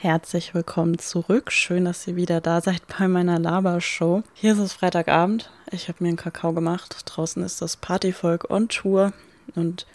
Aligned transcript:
Herzlich 0.00 0.54
willkommen 0.54 1.00
zurück. 1.00 1.50
Schön, 1.50 1.84
dass 1.84 2.06
ihr 2.06 2.14
wieder 2.14 2.40
da 2.40 2.60
seid 2.60 2.82
bei 2.86 3.08
meiner 3.08 3.40
Labershow. 3.40 4.22
Hier 4.32 4.52
ist 4.52 4.60
es 4.60 4.72
Freitagabend. 4.72 5.50
Ich 5.72 5.88
habe 5.88 6.04
mir 6.04 6.10
einen 6.10 6.16
Kakao 6.16 6.52
gemacht. 6.52 7.02
Draußen 7.04 7.42
ist 7.42 7.60
das 7.60 7.76
Partyvolk 7.76 8.48
on 8.48 8.68
Tour 8.68 9.12
und 9.56 9.88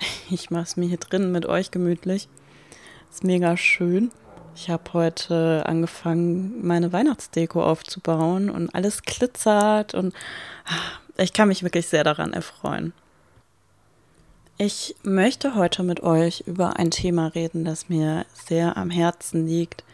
ich 0.30 0.50
mache 0.50 0.64
es 0.64 0.76
mir 0.76 0.88
hier 0.88 0.98
drin 0.98 1.30
mit 1.30 1.46
euch 1.46 1.70
gemütlich. 1.70 2.28
Ist 3.08 3.22
mega 3.22 3.56
schön. 3.56 4.10
Ich 4.56 4.68
habe 4.68 4.92
heute 4.94 5.62
angefangen, 5.64 6.66
meine 6.66 6.92
Weihnachtsdeko 6.92 7.62
aufzubauen 7.62 8.50
und 8.50 8.74
alles 8.74 9.02
glitzert 9.02 9.94
und 9.94 10.12
ah, 10.64 11.22
ich 11.22 11.32
kann 11.32 11.46
mich 11.46 11.62
wirklich 11.62 11.86
sehr 11.86 12.02
daran 12.02 12.32
erfreuen. 12.32 12.94
Ich 14.58 14.96
möchte 15.02 15.54
heute 15.54 15.82
mit 15.82 16.02
euch 16.02 16.44
über 16.46 16.78
ein 16.78 16.90
Thema 16.90 17.26
reden, 17.26 17.66
das 17.66 17.90
mir 17.90 18.24
sehr 18.32 18.78
am 18.78 18.88
Herzen 18.88 19.46
liegt. 19.46 19.84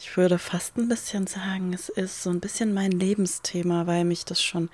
Ich 0.00 0.16
würde 0.16 0.40
fast 0.40 0.76
ein 0.76 0.88
bisschen 0.88 1.28
sagen, 1.28 1.72
es 1.72 1.90
ist 1.90 2.24
so 2.24 2.30
ein 2.30 2.40
bisschen 2.40 2.74
mein 2.74 2.90
Lebensthema, 2.90 3.86
weil 3.86 4.04
mich 4.04 4.24
das 4.24 4.42
schon 4.42 4.68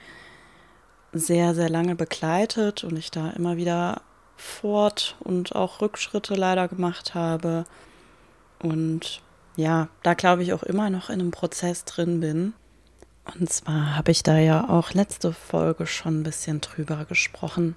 sehr, 1.13 1.55
sehr 1.55 1.69
lange 1.69 1.97
begleitet 1.97 2.83
und 2.83 2.97
ich 2.97 3.11
da 3.11 3.29
immer 3.33 3.59
wieder 3.59 4.01
Fort- 4.37 5.17
und 5.21 5.55
auch 5.55 5.83
Rückschritte 5.83 6.35
leider 6.35 6.67
gemacht 6.69 7.15
habe. 7.15 7.67
Und 8.59 9.21
ja, 9.55 9.89
da 10.03 10.15
glaube 10.15 10.45
ich 10.45 10.55
auch 10.55 10.63
immer 10.63 10.89
noch 10.89 11.11
in 11.11 11.21
einem 11.21 11.31
Prozess 11.31 11.85
drin 11.85 12.21
bin. 12.21 12.55
Und 13.39 13.53
zwar 13.53 13.97
habe 13.97 14.13
ich 14.13 14.23
da 14.23 14.39
ja 14.39 14.71
auch 14.71 14.95
letzte 14.95 15.35
Folge 15.35 15.87
schon 15.87 16.21
ein 16.21 16.23
bisschen 16.23 16.63
drüber 16.63 17.05
gesprochen 17.05 17.77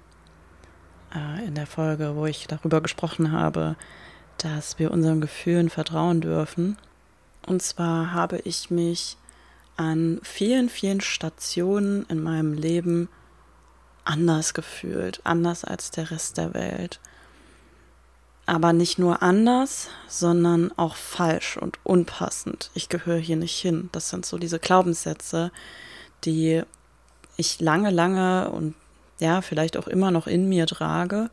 äh, 1.14 1.46
in 1.46 1.54
der 1.54 1.66
Folge, 1.66 2.16
wo 2.16 2.26
ich 2.26 2.46
darüber 2.46 2.80
gesprochen 2.80 3.32
habe, 3.32 3.76
dass 4.38 4.78
wir 4.78 4.90
unseren 4.90 5.20
Gefühlen 5.20 5.70
vertrauen 5.70 6.20
dürfen. 6.20 6.76
Und 7.46 7.62
zwar 7.62 8.12
habe 8.12 8.38
ich 8.38 8.70
mich 8.70 9.16
an 9.76 10.20
vielen, 10.22 10.68
vielen 10.68 11.00
Stationen 11.00 12.04
in 12.06 12.22
meinem 12.22 12.54
Leben 12.54 13.08
anders 14.04 14.54
gefühlt, 14.54 15.20
anders 15.24 15.64
als 15.64 15.90
der 15.90 16.10
Rest 16.10 16.36
der 16.36 16.54
Welt. 16.54 17.00
Aber 18.46 18.72
nicht 18.72 18.98
nur 18.98 19.22
anders, 19.22 19.88
sondern 20.06 20.70
auch 20.76 20.96
falsch 20.96 21.56
und 21.56 21.78
unpassend. 21.82 22.70
Ich 22.74 22.90
gehöre 22.90 23.18
hier 23.18 23.36
nicht 23.36 23.58
hin. 23.58 23.88
Das 23.92 24.10
sind 24.10 24.26
so 24.26 24.36
diese 24.36 24.58
Glaubenssätze, 24.58 25.50
die 26.24 26.62
ich 27.36 27.60
lange, 27.60 27.90
lange 27.90 28.50
und 28.50 28.74
ja, 29.18 29.40
vielleicht 29.40 29.76
auch 29.76 29.88
immer 29.88 30.10
noch 30.10 30.26
in 30.26 30.48
mir 30.48 30.66
trage, 30.66 31.30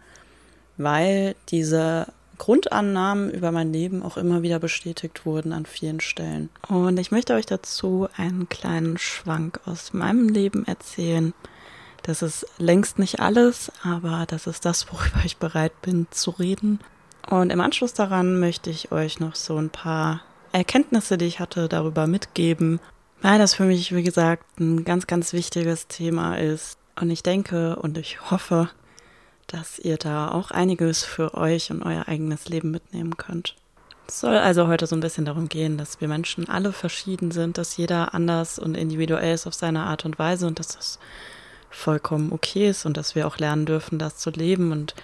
weil 0.78 1.36
diese 1.50 2.08
Grundannahmen 2.38 3.30
über 3.30 3.52
mein 3.52 3.72
Leben 3.72 4.02
auch 4.02 4.18
immer 4.18 4.42
wieder 4.42 4.58
bestätigt 4.58 5.26
wurden 5.28 5.54
an 5.54 5.68
vielen 5.68 6.00
Stellen. 6.00 6.50
Und 6.68 6.98
ich 7.00 7.12
möchte 7.12 7.36
euch 7.36 7.46
dazu 7.46 8.08
einen 8.18 8.50
kleinen 8.50 8.98
Schwank 8.98 9.60
aus 9.66 9.94
meinem 9.94 10.28
Leben 10.28 10.66
erzählen. 10.66 11.34
Das 12.02 12.24
ist 12.24 12.48
längst 12.58 12.98
nicht 12.98 13.20
alles, 13.20 13.72
aber 13.84 14.26
das 14.28 14.48
ist 14.48 14.66
das, 14.66 14.92
worüber 14.92 15.22
ich 15.24 15.38
bereit 15.38 15.80
bin 15.84 16.08
zu 16.10 16.32
reden. 16.32 16.80
Und 17.30 17.52
im 17.52 17.62
Anschluss 17.62 17.94
daran 17.94 18.40
möchte 18.40 18.72
ich 18.72 18.92
euch 18.92 19.20
noch 19.20 19.36
so 19.36 19.58
ein 19.58 19.70
paar 19.70 20.22
Erkenntnisse, 20.52 21.20
die 21.20 21.26
ich 21.26 21.40
hatte, 21.40 21.70
darüber 21.70 22.08
mitgeben, 22.08 22.80
weil 23.22 23.38
das 23.38 23.54
für 23.54 23.66
mich, 23.66 23.96
wie 23.96 24.04
gesagt, 24.04 24.60
ein 24.60 24.84
ganz, 24.84 25.06
ganz 25.06 25.32
wichtiges 25.32 25.88
Thema 25.88 26.40
ist, 26.40 26.80
und 27.00 27.10
ich 27.10 27.24
denke 27.24 27.76
und 27.78 27.98
ich 27.98 28.32
hoffe, 28.32 28.70
dass 29.48 29.80
ihr 29.80 29.98
da 29.98 30.30
auch 30.30 30.52
einiges 30.52 31.04
für 31.04 31.34
euch 31.34 31.72
und 31.72 31.84
euer 31.84 32.08
eigenes 32.08 32.48
Leben 32.48 32.72
mitnehmen 32.72 33.18
könnt. 33.18 33.56
Es 34.08 34.20
soll 34.20 34.38
also 34.38 34.68
heute 34.68 34.88
so 34.88 34.96
ein 34.96 35.02
bisschen 35.02 35.26
darum 35.26 35.48
gehen, 35.48 35.78
dass 35.78 36.02
wir 36.02 36.08
Menschen 36.08 36.50
alle 36.50 36.74
verschieden 36.74 37.32
sind, 37.32 37.58
dass 37.58 37.78
jeder 37.78 38.14
anders 38.14 38.60
und 38.60 38.76
individuell 38.76 39.34
ist 39.34 39.48
auf 39.48 39.54
seine 39.54 39.84
Art 39.84 40.06
und 40.06 40.20
Weise 40.20 40.48
und 40.48 40.60
dass 40.60 40.76
das 40.76 41.00
vollkommen 41.70 42.34
okay 42.34 42.70
ist 42.70 42.86
und 42.86 42.98
dass 42.98 43.16
wir 43.16 43.26
auch 43.26 43.38
lernen 43.38 43.66
dürfen, 43.66 44.00
das 44.00 44.18
zu 44.18 44.30
leben 44.30 44.72
und 44.72 44.96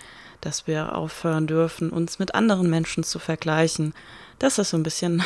dass 0.42 0.68
wir 0.68 0.96
aufhören 0.96 1.48
dürfen, 1.48 1.90
uns 1.90 2.20
mit 2.20 2.36
anderen 2.36 2.70
Menschen 2.70 3.04
zu 3.04 3.20
vergleichen. 3.20 3.94
Das 4.40 4.60
ist 4.60 4.72
so 4.72 4.78
ein 4.78 4.84
bisschen 4.84 5.24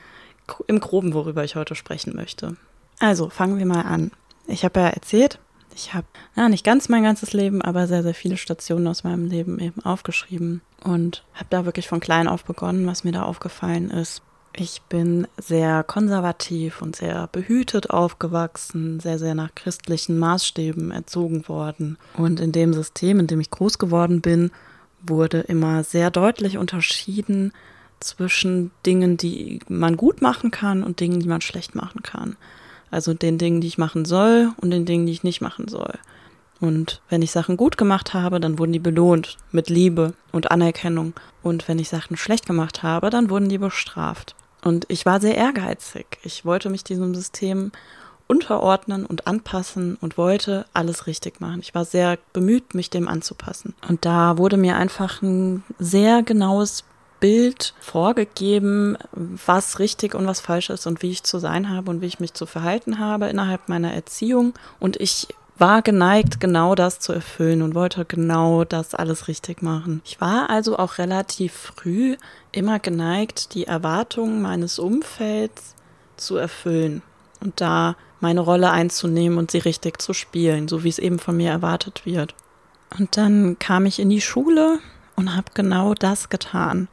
im 0.66 0.80
groben, 0.80 1.14
worüber 1.14 1.44
ich 1.44 1.56
heute 1.56 1.74
sprechen 1.74 2.16
möchte. 2.16 2.56
Also 2.98 3.28
fangen 3.28 3.58
wir 3.58 3.66
mal 3.66 3.82
an. 3.82 4.10
Ich 4.46 4.64
habe 4.64 4.80
ja 4.80 4.88
erzählt, 4.88 5.38
ich 5.74 5.94
habe 5.94 6.06
ja, 6.36 6.48
nicht 6.48 6.64
ganz 6.64 6.88
mein 6.88 7.02
ganzes 7.02 7.32
Leben, 7.32 7.62
aber 7.62 7.86
sehr, 7.86 8.02
sehr 8.02 8.14
viele 8.14 8.36
Stationen 8.36 8.86
aus 8.86 9.04
meinem 9.04 9.26
Leben 9.26 9.58
eben 9.58 9.84
aufgeschrieben 9.84 10.62
und 10.82 11.24
habe 11.34 11.46
da 11.50 11.64
wirklich 11.64 11.88
von 11.88 12.00
klein 12.00 12.28
auf 12.28 12.44
begonnen, 12.44 12.86
was 12.86 13.04
mir 13.04 13.12
da 13.12 13.22
aufgefallen 13.22 13.90
ist. 13.90 14.22
Ich 14.52 14.82
bin 14.82 15.28
sehr 15.36 15.84
konservativ 15.84 16.82
und 16.82 16.96
sehr 16.96 17.28
behütet 17.28 17.90
aufgewachsen, 17.90 18.98
sehr, 18.98 19.18
sehr 19.18 19.34
nach 19.34 19.54
christlichen 19.54 20.18
Maßstäben 20.18 20.90
erzogen 20.90 21.46
worden. 21.48 21.98
Und 22.16 22.40
in 22.40 22.50
dem 22.50 22.74
System, 22.74 23.20
in 23.20 23.28
dem 23.28 23.40
ich 23.40 23.50
groß 23.50 23.78
geworden 23.78 24.20
bin, 24.20 24.50
wurde 25.02 25.40
immer 25.40 25.84
sehr 25.84 26.10
deutlich 26.10 26.58
unterschieden 26.58 27.52
zwischen 28.00 28.72
Dingen, 28.86 29.16
die 29.16 29.60
man 29.68 29.96
gut 29.96 30.20
machen 30.20 30.50
kann 30.50 30.82
und 30.82 31.00
Dingen, 31.00 31.20
die 31.20 31.28
man 31.28 31.42
schlecht 31.42 31.74
machen 31.74 32.02
kann. 32.02 32.36
Also 32.90 33.14
den 33.14 33.38
Dingen, 33.38 33.60
die 33.60 33.68
ich 33.68 33.78
machen 33.78 34.04
soll 34.04 34.52
und 34.60 34.70
den 34.70 34.84
Dingen, 34.84 35.06
die 35.06 35.12
ich 35.12 35.24
nicht 35.24 35.40
machen 35.40 35.68
soll. 35.68 35.98
Und 36.60 37.00
wenn 37.08 37.22
ich 37.22 37.30
Sachen 37.30 37.56
gut 37.56 37.78
gemacht 37.78 38.12
habe, 38.12 38.38
dann 38.38 38.58
wurden 38.58 38.72
die 38.72 38.78
belohnt 38.78 39.38
mit 39.50 39.70
Liebe 39.70 40.12
und 40.30 40.50
Anerkennung. 40.50 41.14
Und 41.42 41.66
wenn 41.68 41.78
ich 41.78 41.88
Sachen 41.88 42.16
schlecht 42.16 42.46
gemacht 42.46 42.82
habe, 42.82 43.08
dann 43.08 43.30
wurden 43.30 43.48
die 43.48 43.58
bestraft. 43.58 44.34
Und 44.62 44.84
ich 44.88 45.06
war 45.06 45.20
sehr 45.20 45.36
ehrgeizig. 45.36 46.18
Ich 46.22 46.44
wollte 46.44 46.68
mich 46.68 46.84
diesem 46.84 47.14
System 47.14 47.72
unterordnen 48.26 49.06
und 49.06 49.26
anpassen 49.26 49.96
und 50.00 50.16
wollte 50.18 50.66
alles 50.72 51.06
richtig 51.06 51.40
machen. 51.40 51.60
Ich 51.62 51.74
war 51.74 51.84
sehr 51.84 52.18
bemüht, 52.32 52.74
mich 52.74 52.90
dem 52.90 53.08
anzupassen. 53.08 53.74
Und 53.88 54.04
da 54.04 54.38
wurde 54.38 54.56
mir 54.56 54.76
einfach 54.76 55.22
ein 55.22 55.64
sehr 55.78 56.22
genaues 56.22 56.84
Bild 57.20 57.74
vorgegeben, 57.80 58.96
was 59.12 59.78
richtig 59.78 60.14
und 60.14 60.26
was 60.26 60.40
falsch 60.40 60.70
ist 60.70 60.86
und 60.86 61.02
wie 61.02 61.10
ich 61.10 61.22
zu 61.22 61.38
sein 61.38 61.70
habe 61.70 61.90
und 61.90 62.00
wie 62.00 62.06
ich 62.06 62.20
mich 62.20 62.34
zu 62.34 62.46
verhalten 62.46 62.98
habe 62.98 63.28
innerhalb 63.28 63.68
meiner 63.68 63.92
Erziehung. 63.92 64.54
Und 64.78 64.96
ich 64.98 65.28
war 65.58 65.82
geneigt, 65.82 66.40
genau 66.40 66.74
das 66.74 67.00
zu 67.00 67.12
erfüllen 67.12 67.60
und 67.60 67.74
wollte 67.74 68.06
genau 68.06 68.64
das 68.64 68.94
alles 68.94 69.28
richtig 69.28 69.62
machen. 69.62 70.00
Ich 70.06 70.20
war 70.20 70.48
also 70.48 70.78
auch 70.78 70.96
relativ 70.96 71.52
früh 71.52 72.16
immer 72.50 72.78
geneigt, 72.78 73.54
die 73.54 73.66
Erwartungen 73.66 74.40
meines 74.40 74.78
Umfelds 74.78 75.74
zu 76.16 76.36
erfüllen 76.36 77.02
und 77.40 77.60
da 77.60 77.96
meine 78.20 78.40
Rolle 78.40 78.70
einzunehmen 78.70 79.38
und 79.38 79.50
sie 79.50 79.58
richtig 79.58 80.00
zu 80.00 80.14
spielen, 80.14 80.66
so 80.66 80.82
wie 80.82 80.88
es 80.88 80.98
eben 80.98 81.18
von 81.18 81.36
mir 81.36 81.50
erwartet 81.50 82.06
wird. 82.06 82.34
Und 82.98 83.16
dann 83.16 83.58
kam 83.58 83.86
ich 83.86 83.98
in 83.98 84.10
die 84.10 84.20
Schule 84.20 84.78
und 85.16 85.36
habe 85.36 85.52
genau 85.54 85.94
das 85.94 86.28
getan. 86.28 86.88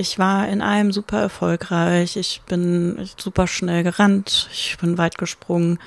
Ich 0.00 0.18
war 0.18 0.48
in 0.48 0.62
allem 0.62 0.92
super 0.92 1.20
erfolgreich. 1.20 2.16
Ich 2.16 2.40
bin 2.46 3.06
super 3.18 3.46
schnell 3.46 3.82
gerannt. 3.82 4.48
Ich 4.50 4.78
bin 4.80 4.96
weit 4.96 5.18
gesprungen. 5.18 5.78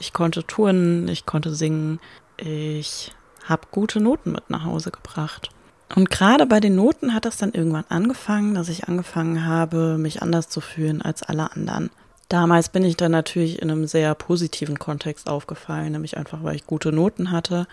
Ich 0.00 0.12
konnte 0.12 0.44
turnen. 0.44 1.06
Ich 1.06 1.26
konnte 1.26 1.54
singen. 1.54 2.00
Ich 2.38 3.12
habe 3.44 3.68
gute 3.70 4.00
Noten 4.00 4.32
mit 4.32 4.50
nach 4.50 4.64
Hause 4.64 4.90
gebracht. 4.90 5.50
Und 5.94 6.10
gerade 6.10 6.44
bei 6.46 6.58
den 6.58 6.74
Noten 6.74 7.14
hat 7.14 7.24
das 7.24 7.36
dann 7.36 7.52
irgendwann 7.52 7.84
angefangen, 7.88 8.54
dass 8.54 8.68
ich 8.68 8.88
angefangen 8.88 9.46
habe, 9.46 9.96
mich 9.96 10.22
anders 10.22 10.48
zu 10.48 10.60
fühlen 10.60 11.00
als 11.00 11.22
alle 11.22 11.52
anderen. 11.52 11.90
Damals 12.28 12.68
bin 12.68 12.82
ich 12.82 12.96
dann 12.96 13.12
natürlich 13.12 13.62
in 13.62 13.70
einem 13.70 13.86
sehr 13.86 14.16
positiven 14.16 14.80
Kontext 14.80 15.28
aufgefallen, 15.28 15.92
nämlich 15.92 16.16
einfach, 16.16 16.42
weil 16.42 16.56
ich 16.56 16.66
gute 16.66 16.90
Noten 16.90 17.30
hatte 17.30 17.68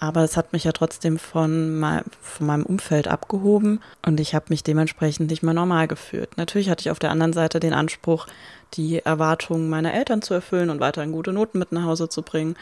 aber 0.00 0.24
es 0.24 0.36
hat 0.38 0.54
mich 0.54 0.64
ja 0.64 0.72
trotzdem 0.72 1.18
von, 1.18 1.78
mein, 1.78 2.02
von 2.22 2.46
meinem 2.46 2.64
Umfeld 2.64 3.06
abgehoben 3.06 3.80
und 4.04 4.18
ich 4.18 4.34
habe 4.34 4.46
mich 4.48 4.64
dementsprechend 4.64 5.30
nicht 5.30 5.42
mehr 5.42 5.52
normal 5.52 5.88
gefühlt. 5.88 6.38
Natürlich 6.38 6.70
hatte 6.70 6.80
ich 6.80 6.90
auf 6.90 6.98
der 6.98 7.10
anderen 7.10 7.34
Seite 7.34 7.60
den 7.60 7.74
Anspruch, 7.74 8.26
die 8.74 9.00
Erwartungen 9.00 9.68
meiner 9.68 9.92
Eltern 9.92 10.22
zu 10.22 10.32
erfüllen 10.32 10.70
und 10.70 10.80
weiterhin 10.80 11.12
gute 11.12 11.34
Noten 11.34 11.58
mit 11.58 11.70
nach 11.72 11.84
Hause 11.84 12.08
zu 12.08 12.22
bringen. 12.22 12.56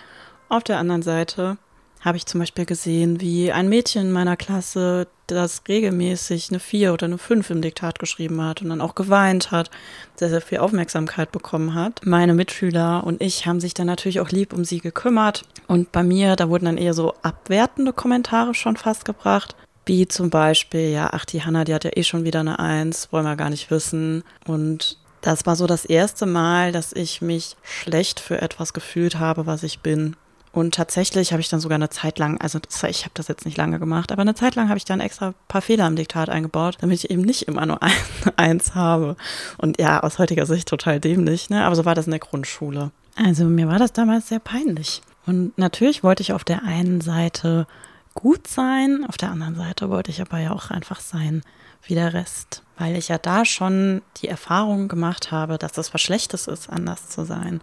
Auf 0.49 0.65
der 0.65 0.79
anderen 0.79 1.03
Seite 1.03 1.59
habe 2.01 2.17
ich 2.17 2.27
zum 2.27 2.41
Beispiel 2.41 2.65
gesehen, 2.65 3.21
wie 3.21 3.51
ein 3.53 3.69
Mädchen 3.69 4.07
in 4.07 4.13
meiner 4.13 4.37
Klasse, 4.37 5.09
das 5.27 5.63
regelmäßig 5.69 6.49
eine 6.51 6.61
vier 6.61 6.93
oder 6.93 7.07
eine 7.07 7.19
fünf 7.19 7.51
im 7.51 7.61
Diktat 7.61 7.99
geschrieben 7.99 8.41
hat 8.43 8.63
und 8.63 8.71
dann 8.71 8.81
auch 8.81 8.95
geweint 8.95 9.51
hat, 9.51 9.71
sehr, 10.17 10.31
sehr 10.31 10.41
viel 10.41 10.59
Aufmerksamkeit 10.59 11.33
bekommen 11.33 11.75
hat. 11.75 12.01
Meine 12.05 12.35
Mitschüler 12.35 13.05
und 13.05 13.21
ich 13.21 13.47
haben 13.47 13.61
sich 13.61 13.75
dann 13.75 13.87
natürlich 13.87 14.21
auch 14.21 14.31
lieb 14.31 14.53
um 14.53 14.65
sie 14.65 14.79
gekümmert. 14.79 15.45
Und 15.67 15.93
bei 15.93 16.03
mir, 16.03 16.37
da 16.37 16.49
wurden 16.49 16.67
dann 16.67 16.79
eher 16.79 16.95
so 16.95 17.15
abwertende 17.23 17.93
Kommentare 17.93 18.55
schon 18.55 18.77
fast 18.77 19.05
gebracht. 19.05 19.55
Wie 19.85 20.07
zum 20.07 20.31
Beispiel, 20.31 20.91
ja, 20.91 21.11
ach, 21.13 21.25
die 21.25 21.43
Hanna, 21.43 21.65
die 21.65 21.75
hat 21.75 21.85
ja 21.85 21.91
eh 21.95 22.05
schon 22.05 22.25
wieder 22.25 22.41
eine 22.41 22.59
Eins, 22.59 23.09
wollen 23.11 23.25
wir 23.25 23.37
gar 23.37 23.51
nicht 23.51 23.71
wissen. 23.71 24.23
Und 24.47 24.99
das 25.21 25.47
war 25.47 25.57
so 25.57 25.67
das 25.67 25.85
erste 25.85 26.27
Mal, 26.27 26.73
dass 26.73 26.93
ich 26.93 27.21
mich 27.23 27.57
schlecht 27.63 28.21
für 28.21 28.41
etwas 28.41 28.73
gefühlt 28.73 29.19
habe, 29.19 29.47
was 29.47 29.63
ich 29.63 29.81
bin 29.81 30.17
Und 30.59 30.75
tatsächlich 30.75 31.31
habe 31.31 31.41
ich 31.41 31.49
dann 31.49 31.61
sogar 31.61 31.77
eine 31.77 31.89
Zeit 31.89 32.19
lang, 32.19 32.41
also 32.41 32.59
das, 32.59 32.83
ich 32.83 33.05
habe 33.05 33.13
das 33.15 33.29
jetzt 33.29 33.45
nicht 33.45 33.57
lange 33.57 33.79
gemacht, 33.79 34.11
aber 34.11 34.23
eine 34.23 34.35
Zeit 34.35 34.57
lang 34.57 34.69
habe 34.69 34.77
ich 34.77 34.85
dann 34.85 34.99
extra 34.99 35.29
ein 35.29 35.35
paar 35.47 35.63
Fehler 35.63 35.87
im 35.87 35.95
Diktat 35.95 36.29
eingebaut, 36.29 36.79
damit 36.81 37.05
ich 37.05 37.11
eben 37.13 37.23
nicht 37.23 37.43
immer 37.43 37.65
nur 37.65 37.81
ein, 37.81 37.93
eins 38.37 38.75
habe. 38.75 39.17
Und 39.59 39.81
ja, 39.81 40.03
aus 40.03 40.19
heutiger 40.19 40.47
Sicht 40.47 40.67
total 40.67 40.99
dämlich, 40.99 41.49
ne? 41.49 41.65
Aber 41.65 41.77
so 41.77 41.85
war 41.85 41.95
das 41.95 42.07
in 42.07 42.11
der 42.11 42.19
Grundschule. 42.19 42.91
Also 43.15 43.45
mir 43.45 43.69
war 43.69 43.79
das 43.79 43.93
damals 43.93 44.29
sehr 44.29 44.41
peinlich. 44.41 45.01
Und 45.27 45.57
natürlich 45.59 46.03
wollte 46.03 46.23
ich 46.23 46.33
auf 46.33 46.43
der 46.43 46.65
einen 46.65 47.01
Seite 47.03 47.69
gut 48.15 48.49
sein, 48.49 49.07
auf 49.09 49.17
der 49.17 49.31
anderen 49.31 49.55
Seite 49.55 49.91
wollte 49.91 50.11
ich 50.11 50.21
aber 50.21 50.39
ja 50.41 50.51
auch 50.51 50.71
einfach 50.71 50.99
sein 50.99 51.43
wie 51.85 51.95
der 51.95 52.15
Rest, 52.15 52.65
weil 52.77 52.97
ich 52.97 53.07
ja 53.07 53.19
da 53.19 53.45
schon 53.45 54.03
die 54.17 54.27
Erfahrung 54.27 54.89
gemacht 54.89 55.31
habe, 55.31 55.57
dass 55.57 55.71
das 55.71 55.95
was 55.95 56.01
Schlechtes 56.01 56.49
ist, 56.49 56.69
anders 56.69 57.09
zu 57.09 57.25
sein. 57.25 57.61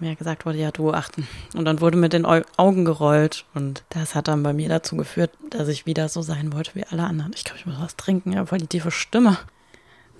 Mir 0.00 0.14
gesagt 0.16 0.46
wurde, 0.46 0.58
ja, 0.58 0.70
du 0.70 0.92
achten. 0.92 1.26
Und 1.54 1.64
dann 1.64 1.80
wurde 1.80 1.96
mit 1.96 2.12
den 2.12 2.24
Augen 2.24 2.84
gerollt 2.84 3.44
und 3.54 3.82
das 3.90 4.14
hat 4.14 4.28
dann 4.28 4.42
bei 4.42 4.52
mir 4.52 4.68
dazu 4.68 4.96
geführt, 4.96 5.30
dass 5.50 5.68
ich 5.68 5.86
wieder 5.86 6.08
so 6.08 6.22
sein 6.22 6.52
wollte 6.52 6.74
wie 6.74 6.84
alle 6.84 7.04
anderen. 7.04 7.32
Ich 7.34 7.44
glaube, 7.44 7.58
ich 7.58 7.66
muss 7.66 7.80
was 7.80 7.96
trinken, 7.96 8.32
ja, 8.32 8.46
voll 8.46 8.58
die 8.58 8.66
tiefe 8.66 8.90
Stimme. 8.90 9.38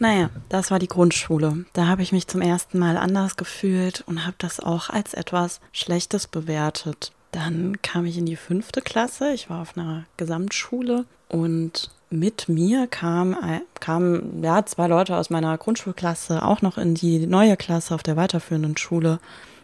Naja, 0.00 0.30
das 0.48 0.70
war 0.70 0.78
die 0.78 0.88
Grundschule. 0.88 1.64
Da 1.72 1.86
habe 1.86 2.02
ich 2.02 2.12
mich 2.12 2.28
zum 2.28 2.40
ersten 2.40 2.78
Mal 2.78 2.96
anders 2.96 3.36
gefühlt 3.36 4.04
und 4.06 4.24
habe 4.24 4.36
das 4.38 4.60
auch 4.60 4.90
als 4.90 5.14
etwas 5.14 5.60
Schlechtes 5.72 6.28
bewertet. 6.28 7.12
Dann 7.32 7.82
kam 7.82 8.06
ich 8.06 8.16
in 8.16 8.26
die 8.26 8.36
fünfte 8.36 8.80
Klasse. 8.80 9.32
Ich 9.32 9.50
war 9.50 9.60
auf 9.60 9.76
einer 9.76 10.04
Gesamtschule 10.16 11.04
und 11.28 11.90
mit 12.10 12.48
mir 12.48 12.86
kamen 12.86 13.36
kam, 13.80 14.42
ja, 14.42 14.64
zwei 14.64 14.86
Leute 14.86 15.16
aus 15.16 15.30
meiner 15.30 15.58
Grundschulklasse 15.58 16.42
auch 16.42 16.62
noch 16.62 16.78
in 16.78 16.94
die 16.94 17.26
neue 17.26 17.56
Klasse 17.56 17.94
auf 17.94 18.02
der 18.02 18.16
weiterführenden 18.16 18.76
Schule 18.76 19.18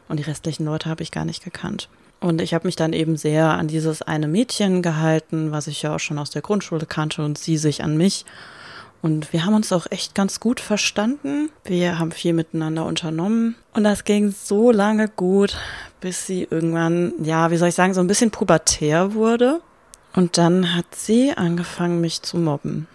und 0.08 0.18
die 0.18 0.24
restlichen 0.24 0.64
Leute 0.64 0.88
habe 0.88 1.02
ich 1.02 1.10
gar 1.10 1.24
nicht 1.24 1.44
gekannt. 1.44 1.88
Und 2.20 2.40
ich 2.40 2.54
habe 2.54 2.66
mich 2.66 2.76
dann 2.76 2.92
eben 2.92 3.16
sehr 3.16 3.50
an 3.50 3.68
dieses 3.68 4.00
eine 4.00 4.28
Mädchen 4.28 4.80
gehalten, 4.80 5.52
was 5.52 5.66
ich 5.66 5.82
ja 5.82 5.94
auch 5.94 6.00
schon 6.00 6.18
aus 6.18 6.30
der 6.30 6.42
Grundschule 6.42 6.86
kannte 6.86 7.24
und 7.24 7.36
sie 7.36 7.58
sich 7.58 7.84
an 7.84 7.96
mich. 7.96 8.24
Und 9.02 9.34
wir 9.34 9.44
haben 9.44 9.52
uns 9.52 9.70
auch 9.72 9.86
echt 9.90 10.14
ganz 10.14 10.40
gut 10.40 10.60
verstanden. 10.60 11.50
Wir 11.64 11.98
haben 11.98 12.10
viel 12.10 12.32
miteinander 12.32 12.86
unternommen. 12.86 13.54
Und 13.74 13.84
das 13.84 14.04
ging 14.04 14.30
so 14.30 14.70
lange 14.70 15.08
gut, 15.08 15.58
bis 16.00 16.26
sie 16.26 16.48
irgendwann, 16.50 17.12
ja, 17.22 17.50
wie 17.50 17.58
soll 17.58 17.68
ich 17.68 17.74
sagen, 17.74 17.92
so 17.92 18.00
ein 18.00 18.06
bisschen 18.06 18.30
pubertär 18.30 19.12
wurde. 19.12 19.60
Und 20.14 20.38
dann 20.38 20.74
hat 20.74 20.94
sie 20.94 21.36
angefangen, 21.36 22.00
mich 22.00 22.22
zu 22.22 22.38
mobben 22.38 22.86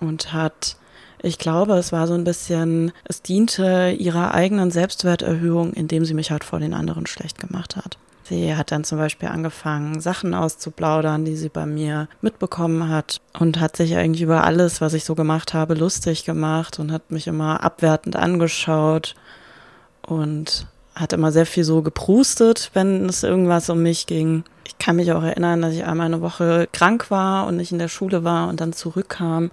und 0.00 0.32
hat, 0.32 0.76
ich 1.22 1.38
glaube, 1.38 1.74
es 1.74 1.92
war 1.92 2.06
so 2.06 2.14
ein 2.14 2.24
bisschen, 2.24 2.92
es 3.04 3.22
diente 3.22 3.94
ihrer 3.96 4.34
eigenen 4.34 4.70
Selbstwerterhöhung, 4.70 5.72
indem 5.72 6.04
sie 6.04 6.14
mich 6.14 6.30
halt 6.30 6.44
vor 6.44 6.58
den 6.58 6.74
anderen 6.74 7.06
schlecht 7.06 7.38
gemacht 7.38 7.76
hat. 7.76 7.96
Sie 8.24 8.54
hat 8.54 8.70
dann 8.72 8.84
zum 8.84 8.98
Beispiel 8.98 9.28
angefangen, 9.28 10.00
Sachen 10.00 10.34
auszuplaudern, 10.34 11.24
die 11.24 11.36
sie 11.36 11.48
bei 11.48 11.66
mir 11.66 12.08
mitbekommen 12.20 12.88
hat 12.88 13.20
und 13.38 13.60
hat 13.60 13.76
sich 13.76 13.96
eigentlich 13.96 14.22
über 14.22 14.44
alles, 14.44 14.80
was 14.80 14.94
ich 14.94 15.04
so 15.04 15.14
gemacht 15.14 15.54
habe, 15.54 15.74
lustig 15.74 16.24
gemacht 16.24 16.78
und 16.78 16.92
hat 16.92 17.10
mich 17.10 17.26
immer 17.26 17.62
abwertend 17.62 18.16
angeschaut 18.16 19.14
und 20.06 20.66
hat 20.94 21.12
immer 21.12 21.32
sehr 21.32 21.46
viel 21.46 21.64
so 21.64 21.82
geprustet, 21.82 22.70
wenn 22.74 23.06
es 23.06 23.22
irgendwas 23.22 23.70
um 23.70 23.82
mich 23.82 24.06
ging. 24.06 24.44
Ich 24.66 24.78
kann 24.78 24.96
mich 24.96 25.12
auch 25.12 25.22
erinnern, 25.22 25.62
dass 25.62 25.74
ich 25.74 25.84
einmal 25.84 26.06
eine 26.06 26.20
Woche 26.20 26.68
krank 26.72 27.10
war 27.10 27.46
und 27.46 27.56
nicht 27.56 27.72
in 27.72 27.78
der 27.78 27.88
Schule 27.88 28.24
war 28.24 28.48
und 28.48 28.60
dann 28.60 28.72
zurückkam. 28.72 29.50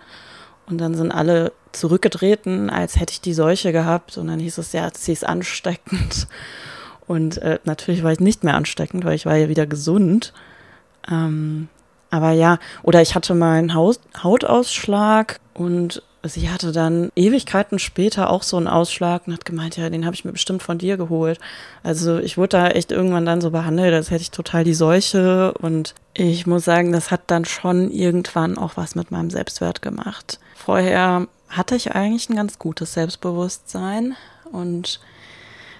Und 0.69 0.77
dann 0.77 0.93
sind 0.93 1.11
alle 1.11 1.51
zurückgetreten, 1.71 2.69
als 2.69 2.99
hätte 2.99 3.13
ich 3.13 3.21
die 3.21 3.33
Seuche 3.33 3.71
gehabt. 3.71 4.17
Und 4.17 4.27
dann 4.27 4.39
hieß 4.39 4.57
es, 4.59 4.73
ja, 4.73 4.89
sie 4.93 5.13
ist 5.13 5.25
ansteckend. 5.25 6.27
Und 7.07 7.39
äh, 7.39 7.57
natürlich 7.63 8.03
war 8.03 8.11
ich 8.11 8.19
nicht 8.19 8.43
mehr 8.43 8.53
ansteckend, 8.53 9.03
weil 9.03 9.15
ich 9.15 9.25
war 9.25 9.35
ja 9.35 9.49
wieder 9.49 9.65
gesund. 9.65 10.31
Ähm, 11.09 11.67
aber 12.11 12.31
ja, 12.31 12.59
oder 12.83 13.01
ich 13.01 13.15
hatte 13.15 13.33
mal 13.33 13.57
einen 13.57 13.73
Haut 13.73 13.99
Hautausschlag 14.21 15.39
und 15.53 16.03
sie 16.23 16.49
hatte 16.49 16.71
dann 16.71 17.11
Ewigkeiten 17.15 17.79
später 17.79 18.29
auch 18.29 18.43
so 18.43 18.57
einen 18.57 18.67
Ausschlag 18.67 19.27
und 19.27 19.33
hat 19.33 19.45
gemeint, 19.45 19.77
ja, 19.77 19.89
den 19.89 20.05
habe 20.05 20.15
ich 20.15 20.25
mir 20.25 20.31
bestimmt 20.31 20.61
von 20.61 20.77
dir 20.77 20.97
geholt. 20.97 21.39
Also 21.83 22.17
ich 22.19 22.37
wurde 22.37 22.57
da 22.57 22.67
echt 22.69 22.91
irgendwann 22.91 23.25
dann 23.25 23.41
so 23.41 23.51
behandelt, 23.51 23.93
als 23.93 24.11
hätte 24.11 24.23
ich 24.23 24.31
total 24.31 24.63
die 24.63 24.73
Seuche 24.73 25.53
und 25.53 25.95
ich 26.19 26.45
muss 26.45 26.65
sagen, 26.65 26.91
das 26.91 27.11
hat 27.11 27.21
dann 27.27 27.45
schon 27.45 27.91
irgendwann 27.91 28.57
auch 28.57 28.75
was 28.75 28.95
mit 28.95 29.09
meinem 29.11 29.29
Selbstwert 29.29 29.81
gemacht. 29.81 30.39
Vorher 30.55 31.27
hatte 31.47 31.75
ich 31.75 31.95
eigentlich 31.95 32.29
ein 32.29 32.35
ganz 32.35 32.59
gutes 32.59 32.93
Selbstbewusstsein 32.93 34.15
und 34.51 34.99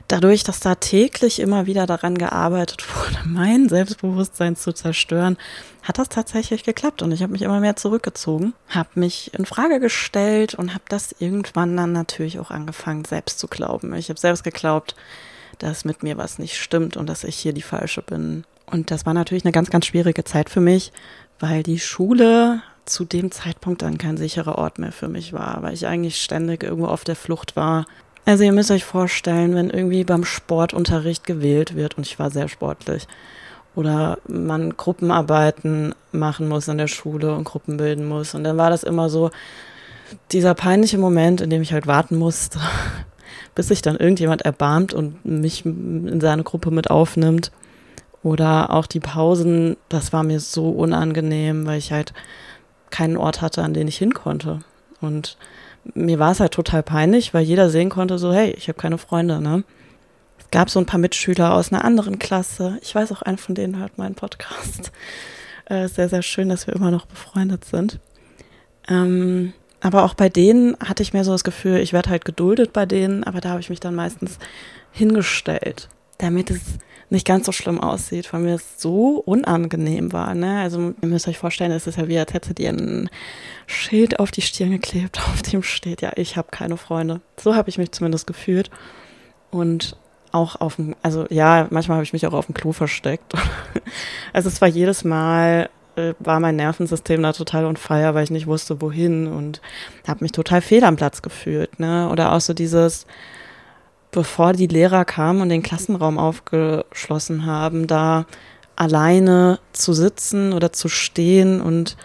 dadurch, 0.08 0.44
dass 0.44 0.60
da 0.60 0.76
täglich 0.76 1.40
immer 1.40 1.66
wieder 1.66 1.86
daran 1.86 2.18
gearbeitet 2.18 2.86
wurde, 2.96 3.20
mein 3.26 3.70
Selbstbewusstsein 3.70 4.56
zu 4.56 4.74
zerstören, 4.74 5.38
hat 5.84 5.98
das 5.98 6.10
tatsächlich 6.10 6.64
geklappt 6.64 7.02
und 7.02 7.12
ich 7.12 7.22
habe 7.22 7.34
mich 7.34 7.42
immer 7.42 7.60
mehr 7.60 7.76
zurückgezogen, 7.76 8.54
habe 8.70 8.90
mich 8.96 9.34
in 9.34 9.46
Frage 9.46 9.80
gestellt 9.80 10.56
und 10.56 10.74
habe 10.74 10.84
das 10.90 11.16
irgendwann 11.20 11.76
dann 11.76 11.92
natürlich 11.92 12.40
auch 12.40 12.52
angefangen, 12.52 13.06
selbst 13.06 13.40
zu 13.40 13.48
glauben. 13.48 13.94
Ich 13.94 14.10
habe 14.10 14.20
selbst 14.20 14.44
geglaubt, 14.44 14.96
dass 15.60 15.86
mit 15.86 16.04
mir 16.04 16.18
was 16.18 16.40
nicht 16.40 16.58
stimmt 16.58 16.98
und 16.98 17.08
dass 17.08 17.24
ich 17.24 17.36
hier 17.36 17.54
die 17.54 17.62
Falsche 17.62 18.02
bin. 18.02 18.46
Und 18.72 18.92
das 18.92 19.06
war 19.06 19.14
natürlich 19.14 19.46
eine 19.46 19.52
ganz, 19.52 19.70
ganz 19.70 19.86
schwierige 19.86 20.24
Zeit 20.24 20.50
für 20.50 20.62
mich, 20.62 20.92
weil 21.40 21.64
die 21.64 21.80
Schule 21.80 22.62
zu 22.86 23.06
dem 23.06 23.32
Zeitpunkt 23.32 23.82
dann 23.82 23.98
kein 23.98 24.18
sicherer 24.18 24.58
Ort 24.58 24.80
mehr 24.80 24.92
für 24.92 25.08
mich 25.08 25.34
war, 25.34 25.62
weil 25.62 25.74
ich 25.74 25.88
eigentlich 25.88 26.22
ständig 26.22 26.64
irgendwo 26.64 26.88
auf 26.88 27.04
der 27.04 27.16
Flucht 27.16 27.56
war 27.56 27.86
also 28.30 28.44
ihr 28.44 28.52
müsst 28.52 28.70
euch 28.70 28.86
vorstellen, 28.86 29.56
wenn 29.56 29.72
irgendwie 29.72 30.04
beim 30.04 30.24
Sportunterricht 30.24 31.26
gewählt 31.26 31.76
wird, 31.76 31.98
und 31.98 32.06
ich 32.06 32.20
war 32.20 32.30
sehr 32.30 32.48
sportlich, 32.48 33.08
oder 33.76 34.20
man 34.28 34.78
Gruppenarbeiten 34.78 35.96
machen 36.12 36.48
muss 36.48 36.68
in 36.68 36.78
der 36.78 36.86
Schule 36.86 37.34
und 37.34 37.46
Gruppen 37.46 37.78
bilden 37.78 38.08
muss. 38.08 38.36
Und 38.36 38.44
dann 38.44 38.56
war 38.56 38.70
das 38.70 38.84
immer 38.84 39.10
so 39.10 39.32
dieser 40.32 40.54
peinliche 40.54 41.00
Moment, 41.00 41.42
in 41.42 41.50
dem 41.50 41.64
ich 41.64 41.74
halt 41.74 41.88
warten 41.88 42.18
musste, 42.18 42.60
bis 43.56 43.70
sich 43.70 43.82
dann 43.82 43.98
irgendjemand 43.98 44.44
erbarmt 44.44 44.94
und 44.94 45.26
mich 45.26 45.66
in 45.66 46.22
seine 46.22 46.44
Gruppe 46.44 46.70
mit 46.70 46.92
aufnimmt. 46.92 47.52
Oder 48.22 48.72
auch 48.72 48.86
die 48.86 49.00
Pausen, 49.00 49.78
das 49.88 50.12
war 50.12 50.24
mir 50.24 50.40
so 50.40 50.70
unangenehm, 50.70 51.66
weil 51.66 51.78
ich 51.78 51.92
halt 51.92 52.14
keinen 52.90 53.18
Ort 53.18 53.42
hatte, 53.42 53.64
an 53.64 53.74
den 53.74 53.88
ich 53.88 53.98
hin 53.98 54.14
konnte. 54.14 54.60
Und 55.00 55.38
mir 55.94 56.20
war 56.20 56.32
es 56.32 56.40
halt 56.40 56.54
total 56.54 56.84
peinlich, 56.84 57.34
weil 57.34 57.44
jeder 57.44 57.70
sehen 57.70 57.90
konnte, 57.90 58.20
so, 58.20 58.34
hey, 58.34 58.52
ich 58.52 58.68
habe 58.68 58.80
keine 58.80 58.98
Freunde, 58.98 59.42
ne? 59.42 59.64
Es 60.38 60.52
gab 60.52 60.70
so 60.70 60.80
ein 60.80 60.86
paar 60.86 61.00
Mitschüler 61.00 61.54
aus 61.54 61.72
einer 61.72 61.86
anderen 61.86 62.20
Klasse. 62.20 62.80
Ich 62.82 62.94
weiß 62.94 63.12
auch, 63.12 63.22
einer 63.22 63.38
von 63.38 63.56
denen 63.56 63.78
hört 63.78 63.98
meinen 63.98 64.16
Podcast. 64.16 64.92
Äh, 65.66 65.88
sehr, 65.88 66.10
sehr 66.10 66.24
schön, 66.24 66.50
dass 66.50 66.66
wir 66.66 66.76
immer 66.76 66.90
noch 66.90 67.06
befreundet 67.06 67.64
sind. 67.64 68.00
Ähm, 68.88 69.54
aber 69.82 70.04
auch 70.04 70.16
bei 70.16 70.28
denen 70.28 70.76
hatte 70.80 71.04
ich 71.04 71.14
mir 71.14 71.24
so 71.24 71.32
das 71.32 71.44
Gefühl, 71.44 71.78
ich 71.78 71.94
werde 71.94 72.10
halt 72.10 72.26
geduldet 72.26 72.74
bei 72.74 72.88
denen, 72.88 73.24
aber 73.24 73.40
da 73.40 73.50
habe 73.50 73.60
ich 73.60 73.70
mich 73.70 73.80
dann 73.80 73.94
meistens 73.94 74.40
hingestellt, 74.92 75.88
damit 76.20 76.52
es 76.52 76.62
nicht 77.10 77.26
ganz 77.26 77.48
so 77.48 77.52
schlimm 77.52 77.80
aussieht, 77.80 78.32
weil 78.32 78.42
mir 78.42 78.56
es 78.56 78.80
so 78.80 79.24
unangenehm 79.26 80.14
war. 80.14 80.36
Ne? 80.36 80.60
Also 80.60 80.94
ihr 81.02 81.08
müsst 81.08 81.28
euch 81.28 81.40
vorstellen, 81.40 81.72
es 81.72 81.88
ist 81.88 81.98
ja 81.98 82.08
wie, 82.08 82.20
als 82.20 82.34
hättet 82.34 82.60
ihr 82.60 82.70
ein 82.70 83.10
Schild 83.66 84.20
auf 84.20 84.30
die 84.30 84.42
Stirn 84.42 84.72
geklebt, 84.72 85.20
auf 85.34 85.42
dem 85.42 85.64
steht, 85.64 86.02
ja, 86.02 86.12
ich 86.16 86.38
habe 86.38 86.50
keine 86.52 86.78
Freunde. 86.78 87.22
So 87.38 87.56
habe 87.56 87.70
ich 87.70 87.80
mich 87.80 87.92
zumindest 87.92 88.28
gefühlt. 88.28 88.70
Und 89.50 89.98
auch 90.32 90.62
auf 90.62 90.76
dem, 90.76 90.96
also 91.02 91.26
ja, 91.32 91.68
manchmal 91.72 91.96
habe 91.96 92.04
ich 92.04 92.14
mich 92.14 92.28
auch 92.28 92.34
auf 92.34 92.46
dem 92.46 92.54
Klo 92.54 92.72
versteckt. 92.74 93.34
also 94.34 94.48
es 94.48 94.62
war 94.62 94.68
jedes 94.68 95.04
Mal, 95.04 95.70
äh, 95.96 96.14
war 96.20 96.40
mein 96.40 96.58
Nervensystem 96.58 97.24
da 97.24 97.34
total 97.34 97.66
on 97.66 97.78
fire, 97.78 98.14
weil 98.14 98.26
ich 98.26 98.30
nicht 98.30 98.46
wusste, 98.46 98.80
wohin 98.82 99.26
und 99.26 99.62
habe 100.08 100.24
mich 100.24 100.32
total 100.32 100.62
fehl 100.62 100.84
am 100.84 100.98
Platz 100.98 101.24
gefühlt. 101.24 101.80
Ne? 101.80 102.08
Oder 102.12 102.34
auch 102.34 102.42
so 102.42 102.54
dieses, 102.54 103.08
bevor 104.12 104.54
die 104.54 104.68
Lehrer 104.68 105.06
kamen 105.06 105.42
und 105.42 105.50
den 105.50 105.64
Klassenraum 105.64 106.18
aufgeschlossen 106.18 107.46
haben, 107.46 107.88
da 107.88 108.26
alleine 108.76 109.60
zu 109.74 109.94
sitzen 109.94 110.54
oder 110.54 110.72
zu 110.72 110.88
stehen 110.90 111.62
und 111.62 111.98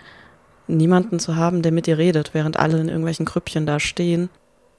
niemanden 0.66 1.18
zu 1.18 1.36
haben, 1.36 1.62
der 1.62 1.72
mit 1.72 1.86
dir 1.86 1.98
redet, 1.98 2.34
während 2.34 2.58
alle 2.58 2.80
in 2.80 2.88
irgendwelchen 2.88 3.26
Krüppchen 3.26 3.66
da 3.66 3.80
stehen. 3.80 4.28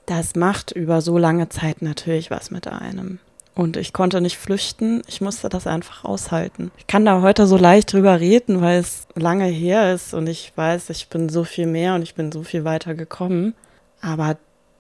Das 0.05 0.36
macht 0.36 0.72
über 0.72 1.01
so 1.01 1.17
lange 1.17 1.50
Zeit 1.50 1.82
natürlich 1.82 2.29
was 2.32 2.51
mit 2.51 2.67
einem. 2.67 3.20
Und 3.55 3.77
ich 3.77 3.94
konnte 3.94 4.20
nicht 4.20 4.38
flüchten, 4.38 5.01
ich 5.08 5.22
musste 5.22 5.48
das 5.48 5.65
einfach 5.65 6.03
aushalten. 6.03 6.72
Ich 6.77 6.88
kann 6.88 7.05
da 7.05 7.22
heute 7.22 7.48
so 7.48 7.55
leicht 7.55 7.94
drüber 7.94 8.20
reden, 8.20 8.60
weil 8.62 8.79
es 8.79 9.08
lange 9.15 9.46
her 9.46 9.94
ist 9.94 10.13
und 10.13 10.27
ich 10.27 10.51
weiß, 10.55 10.89
ich 10.89 11.08
bin 11.08 11.29
so 11.29 11.46
viel 11.46 11.65
mehr 11.65 11.96
und 11.96 12.01
ich 12.01 12.15
bin 12.15 12.34
so 12.34 12.44
viel 12.44 12.65
weiter 12.65 12.96
gekommen. 12.96 13.53
Aber 14.01 14.36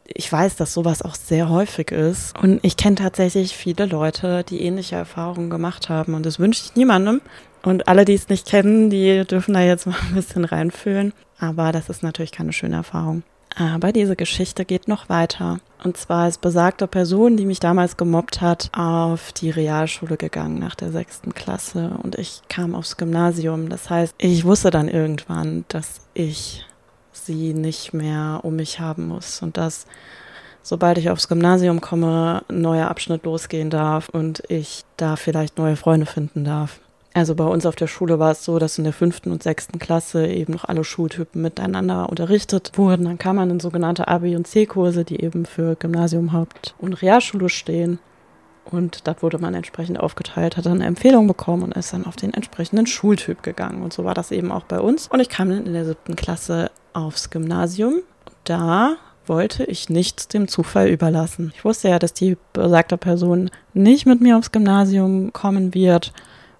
ich 0.07 0.31
weiß, 0.31 0.55
dass 0.55 0.73
sowas 0.73 1.01
auch 1.01 1.15
sehr 1.15 1.49
häufig 1.49 1.91
ist. 1.91 2.37
Und 2.39 2.59
ich 2.63 2.77
kenne 2.77 2.95
tatsächlich 2.95 3.55
viele 3.55 3.85
Leute, 3.85 4.43
die 4.43 4.61
ähnliche 4.61 4.95
Erfahrungen 4.95 5.49
gemacht 5.49 5.89
haben. 5.89 6.13
Und 6.13 6.25
das 6.25 6.39
wünsche 6.39 6.63
ich 6.63 6.75
niemandem. 6.75 7.21
Und 7.63 7.87
alle, 7.87 8.05
die 8.05 8.13
es 8.13 8.29
nicht 8.29 8.47
kennen, 8.47 8.89
die 8.89 9.25
dürfen 9.25 9.53
da 9.53 9.61
jetzt 9.61 9.87
mal 9.87 9.95
ein 10.07 10.15
bisschen 10.15 10.45
reinfühlen. 10.45 11.13
Aber 11.39 11.71
das 11.71 11.89
ist 11.89 12.03
natürlich 12.03 12.31
keine 12.31 12.53
schöne 12.53 12.75
Erfahrung. 12.75 13.23
Aber 13.57 13.93
diese 13.93 14.17
Geschichte 14.17 14.65
geht 14.65 14.87
noch 14.87 15.07
weiter. 15.07 15.59
Und 15.83 15.95
zwar 15.95 16.27
ist 16.27 16.41
besagte 16.41 16.87
Person, 16.87 17.37
die 17.37 17.45
mich 17.45 17.59
damals 17.59 17.95
gemobbt 17.95 18.41
hat, 18.41 18.69
auf 18.75 19.31
die 19.31 19.49
Realschule 19.49 20.17
gegangen 20.17 20.59
nach 20.59 20.75
der 20.75 20.91
sechsten 20.91 21.33
Klasse 21.33 21.97
und 22.03 22.15
ich 22.15 22.41
kam 22.49 22.75
aufs 22.75 22.97
Gymnasium. 22.97 23.69
Das 23.69 23.89
heißt, 23.89 24.15
ich 24.17 24.43
wusste 24.43 24.71
dann 24.71 24.89
irgendwann, 24.89 25.63
dass 25.69 26.01
ich 26.13 26.65
sie 27.15 27.53
nicht 27.53 27.93
mehr 27.93 28.39
um 28.43 28.55
mich 28.55 28.79
haben 28.79 29.07
muss 29.07 29.41
und 29.41 29.57
dass 29.57 29.85
sobald 30.65 30.97
ich 30.97 31.09
aufs 31.09 31.27
Gymnasium 31.27 31.79
komme, 31.79 32.43
ein 32.49 32.61
neuer 32.61 32.89
Abschnitt 32.89 33.23
losgehen 33.23 33.69
darf 33.69 34.09
und 34.09 34.43
ich 34.49 34.83
da 34.97 35.15
vielleicht 35.15 35.57
neue 35.57 35.75
Freunde 35.75 36.05
finden 36.05 36.43
darf. 36.43 36.79
Also 37.13 37.33
bei 37.33 37.45
uns 37.45 37.65
auf 37.65 37.77
der 37.77 37.87
Schule 37.87 38.19
war 38.19 38.31
es 38.31 38.43
so, 38.43 38.59
dass 38.59 38.77
in 38.77 38.83
der 38.83 38.91
fünften 38.91 39.31
und 39.31 39.41
sechsten 39.41 39.79
Klasse 39.79 40.27
eben 40.27 40.51
noch 40.51 40.65
alle 40.65 40.83
Schultypen 40.83 41.41
miteinander 41.41 42.09
unterrichtet 42.09 42.73
wurden. 42.75 43.05
Dann 43.05 43.17
kam 43.17 43.37
man 43.37 43.49
in 43.49 43.61
sogenannte 43.61 44.09
A, 44.09 44.17
B 44.17 44.35
und 44.35 44.47
C-Kurse, 44.47 45.05
die 45.05 45.21
eben 45.21 45.45
für 45.45 45.75
Gymnasium, 45.75 46.33
Haupt- 46.33 46.75
und 46.77 47.01
Realschule 47.01 47.47
stehen. 47.47 47.99
Und 48.65 49.07
da 49.07 49.15
wurde 49.21 49.37
man 49.37 49.53
entsprechend 49.53 49.99
aufgeteilt, 49.99 50.57
hat 50.57 50.65
dann 50.65 50.73
eine 50.73 50.85
Empfehlung 50.85 51.27
bekommen 51.27 51.63
und 51.63 51.75
ist 51.75 51.93
dann 51.93 52.05
auf 52.05 52.15
den 52.15 52.33
entsprechenden 52.33 52.87
Schultyp 52.87 53.43
gegangen. 53.43 53.83
Und 53.83 53.93
so 53.93 54.03
war 54.03 54.15
das 54.15 54.31
eben 54.31 54.51
auch 54.51 54.63
bei 54.63 54.79
uns. 54.79 55.07
Und 55.07 55.19
ich 55.19 55.29
kam 55.29 55.49
dann 55.49 55.65
in 55.65 55.73
der 55.73 55.85
siebten 55.85 56.15
Klasse 56.15 56.71
aufs 56.93 57.29
Gymnasium. 57.29 58.01
Da 58.43 58.95
wollte 59.27 59.65
ich 59.65 59.89
nichts 59.89 60.27
dem 60.27 60.47
Zufall 60.47 60.89
überlassen. 60.89 61.51
Ich 61.55 61.63
wusste 61.63 61.89
ja, 61.89 61.99
dass 61.99 62.13
die 62.13 62.37
besagte 62.53 62.97
Person 62.97 63.51
nicht 63.73 64.05
mit 64.05 64.21
mir 64.21 64.37
aufs 64.37 64.51
Gymnasium 64.51 65.31
kommen 65.31 65.73
wird 65.73 66.11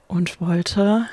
und 0.07 0.39
wollte, 0.39 1.05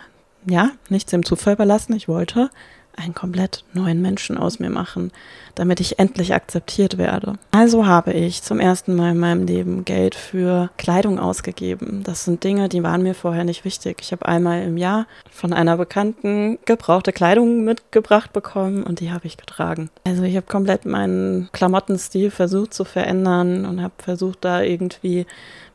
ja, 0.46 0.70
nichts 0.88 1.10
dem 1.10 1.24
Zufall 1.24 1.54
überlassen. 1.54 1.94
Ich 1.94 2.08
wollte 2.08 2.50
einen 2.96 3.14
komplett 3.14 3.64
neuen 3.72 4.02
Menschen 4.02 4.36
aus 4.36 4.58
mir 4.58 4.70
machen, 4.70 5.12
damit 5.54 5.80
ich 5.80 5.98
endlich 5.98 6.34
akzeptiert 6.34 6.98
werde. 6.98 7.34
Also 7.50 7.86
habe 7.86 8.12
ich 8.12 8.42
zum 8.42 8.60
ersten 8.60 8.94
Mal 8.94 9.12
in 9.12 9.18
meinem 9.18 9.46
Leben 9.46 9.84
Geld 9.84 10.14
für 10.14 10.70
Kleidung 10.78 11.18
ausgegeben. 11.18 12.02
Das 12.04 12.24
sind 12.24 12.44
Dinge, 12.44 12.68
die 12.68 12.82
waren 12.82 13.02
mir 13.02 13.14
vorher 13.14 13.44
nicht 13.44 13.64
wichtig. 13.64 13.98
Ich 14.00 14.12
habe 14.12 14.26
einmal 14.26 14.62
im 14.62 14.76
Jahr 14.76 15.06
von 15.30 15.52
einer 15.52 15.76
Bekannten 15.76 16.58
gebrauchte 16.64 17.12
Kleidung 17.12 17.64
mitgebracht 17.64 18.32
bekommen 18.32 18.82
und 18.82 19.00
die 19.00 19.12
habe 19.12 19.26
ich 19.26 19.36
getragen. 19.36 19.90
Also 20.04 20.22
ich 20.22 20.36
habe 20.36 20.46
komplett 20.46 20.86
meinen 20.86 21.48
Klamottenstil 21.52 22.30
versucht 22.30 22.74
zu 22.74 22.84
verändern 22.84 23.64
und 23.66 23.82
habe 23.82 23.94
versucht 23.98 24.44
da 24.44 24.62
irgendwie 24.62 25.26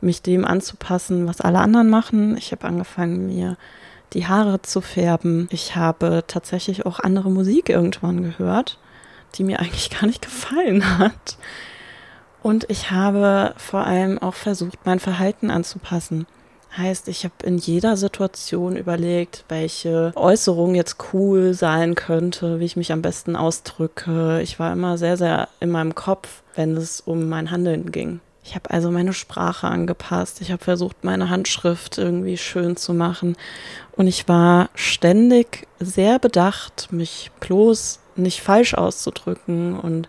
mich 0.01 0.21
dem 0.21 0.45
anzupassen, 0.45 1.27
was 1.27 1.41
alle 1.41 1.59
anderen 1.59 1.89
machen. 1.89 2.37
Ich 2.37 2.51
habe 2.51 2.67
angefangen, 2.67 3.27
mir 3.27 3.57
die 4.13 4.27
Haare 4.27 4.61
zu 4.61 4.81
färben. 4.81 5.47
Ich 5.51 5.75
habe 5.75 6.23
tatsächlich 6.27 6.85
auch 6.85 6.99
andere 6.99 7.29
Musik 7.29 7.69
irgendwann 7.69 8.23
gehört, 8.23 8.77
die 9.35 9.43
mir 9.43 9.59
eigentlich 9.59 9.89
gar 9.89 10.07
nicht 10.07 10.21
gefallen 10.21 10.97
hat. 10.99 11.37
Und 12.43 12.65
ich 12.69 12.91
habe 12.91 13.53
vor 13.57 13.85
allem 13.85 14.19
auch 14.19 14.35
versucht, 14.35 14.79
mein 14.85 14.99
Verhalten 14.99 15.49
anzupassen. 15.51 16.27
Heißt, 16.77 17.07
ich 17.07 17.23
habe 17.23 17.33
in 17.43 17.57
jeder 17.57 17.97
Situation 17.97 18.75
überlegt, 18.75 19.45
welche 19.49 20.11
Äußerung 20.15 20.75
jetzt 20.75 20.97
cool 21.11 21.53
sein 21.53 21.95
könnte, 21.95 22.59
wie 22.59 22.65
ich 22.65 22.77
mich 22.77 22.91
am 22.91 23.01
besten 23.01 23.35
ausdrücke. 23.35 24.41
Ich 24.41 24.59
war 24.59 24.71
immer 24.73 24.97
sehr, 24.97 25.17
sehr 25.17 25.47
in 25.59 25.71
meinem 25.71 25.95
Kopf, 25.95 26.43
wenn 26.55 26.77
es 26.77 27.01
um 27.01 27.29
mein 27.29 27.49
Handeln 27.49 27.91
ging. 27.91 28.19
Ich 28.47 28.55
habe 28.55 28.71
also 28.71 28.91
meine 28.91 29.11
Sprache 29.11 29.67
angepasst. 29.67 30.39
Ich 30.39 30.53
habe 30.53 30.63
versucht, 30.63 31.03
meine 31.03 31.29
Handschrift 31.29 31.97
irgendwie 31.97 32.37
schön 32.37 32.77
zu 32.77 32.93
machen. 32.93 33.35
Und 33.97 34.07
ich 34.07 34.29
war 34.29 34.69
ständig 34.73 35.67
sehr 35.81 36.17
bedacht, 36.17 36.87
mich 36.89 37.29
bloß 37.41 37.99
nicht 38.15 38.41
falsch 38.41 38.73
auszudrücken 38.73 39.77
und 39.77 40.07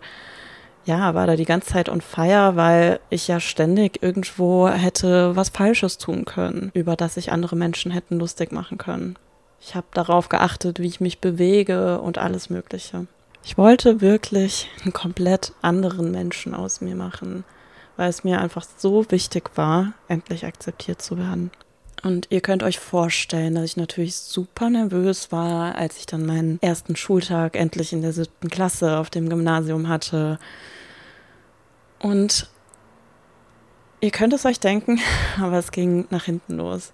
ja, 0.84 1.14
war 1.14 1.26
da 1.26 1.34
die 1.34 1.46
ganze 1.46 1.70
Zeit 1.70 1.88
on 1.88 2.00
fire, 2.00 2.54
weil 2.54 3.00
ich 3.10 3.26
ja 3.26 3.40
ständig 3.40 4.04
irgendwo 4.04 4.68
hätte 4.68 5.34
was 5.34 5.48
Falsches 5.48 5.98
tun 5.98 6.24
können, 6.24 6.70
über 6.74 6.94
das 6.94 7.14
sich 7.14 7.32
andere 7.32 7.56
Menschen 7.56 7.90
hätten 7.90 8.20
lustig 8.20 8.52
machen 8.52 8.78
können. 8.78 9.16
Ich 9.60 9.74
habe 9.74 9.88
darauf 9.92 10.28
geachtet, 10.28 10.78
wie 10.78 10.86
ich 10.86 11.00
mich 11.00 11.18
bewege 11.18 12.00
und 12.00 12.18
alles 12.18 12.50
Mögliche. 12.50 13.08
Ich 13.44 13.58
wollte 13.58 14.00
wirklich 14.00 14.70
einen 14.84 14.92
komplett 14.92 15.52
anderen 15.60 16.12
Menschen 16.12 16.54
aus 16.54 16.80
mir 16.80 16.94
machen 16.94 17.44
weil 17.98 18.08
es 18.08 18.22
mir 18.24 18.40
einfach 18.40 18.64
so 18.76 19.04
wichtig 19.10 19.50
war, 19.56 19.92
endlich 20.06 20.46
akzeptiert 20.46 21.02
zu 21.02 21.18
werden. 21.18 21.50
Und 22.04 22.28
ihr 22.30 22.40
könnt 22.40 22.62
euch 22.62 22.78
vorstellen, 22.78 23.56
dass 23.56 23.64
ich 23.64 23.76
natürlich 23.76 24.16
super 24.16 24.70
nervös 24.70 25.32
war, 25.32 25.74
als 25.74 25.98
ich 25.98 26.06
dann 26.06 26.24
meinen 26.24 26.62
ersten 26.62 26.94
Schultag 26.94 27.56
endlich 27.56 27.92
in 27.92 28.00
der 28.00 28.12
siebten 28.12 28.50
Klasse 28.50 28.98
auf 28.98 29.10
dem 29.10 29.28
Gymnasium 29.28 29.88
hatte. 29.88 30.38
Und 31.98 32.48
ihr 34.00 34.12
könnt 34.12 34.32
es 34.32 34.46
euch 34.46 34.60
denken, 34.60 35.00
aber 35.40 35.58
es 35.58 35.72
ging 35.72 36.06
nach 36.10 36.24
hinten 36.24 36.56
los. 36.56 36.92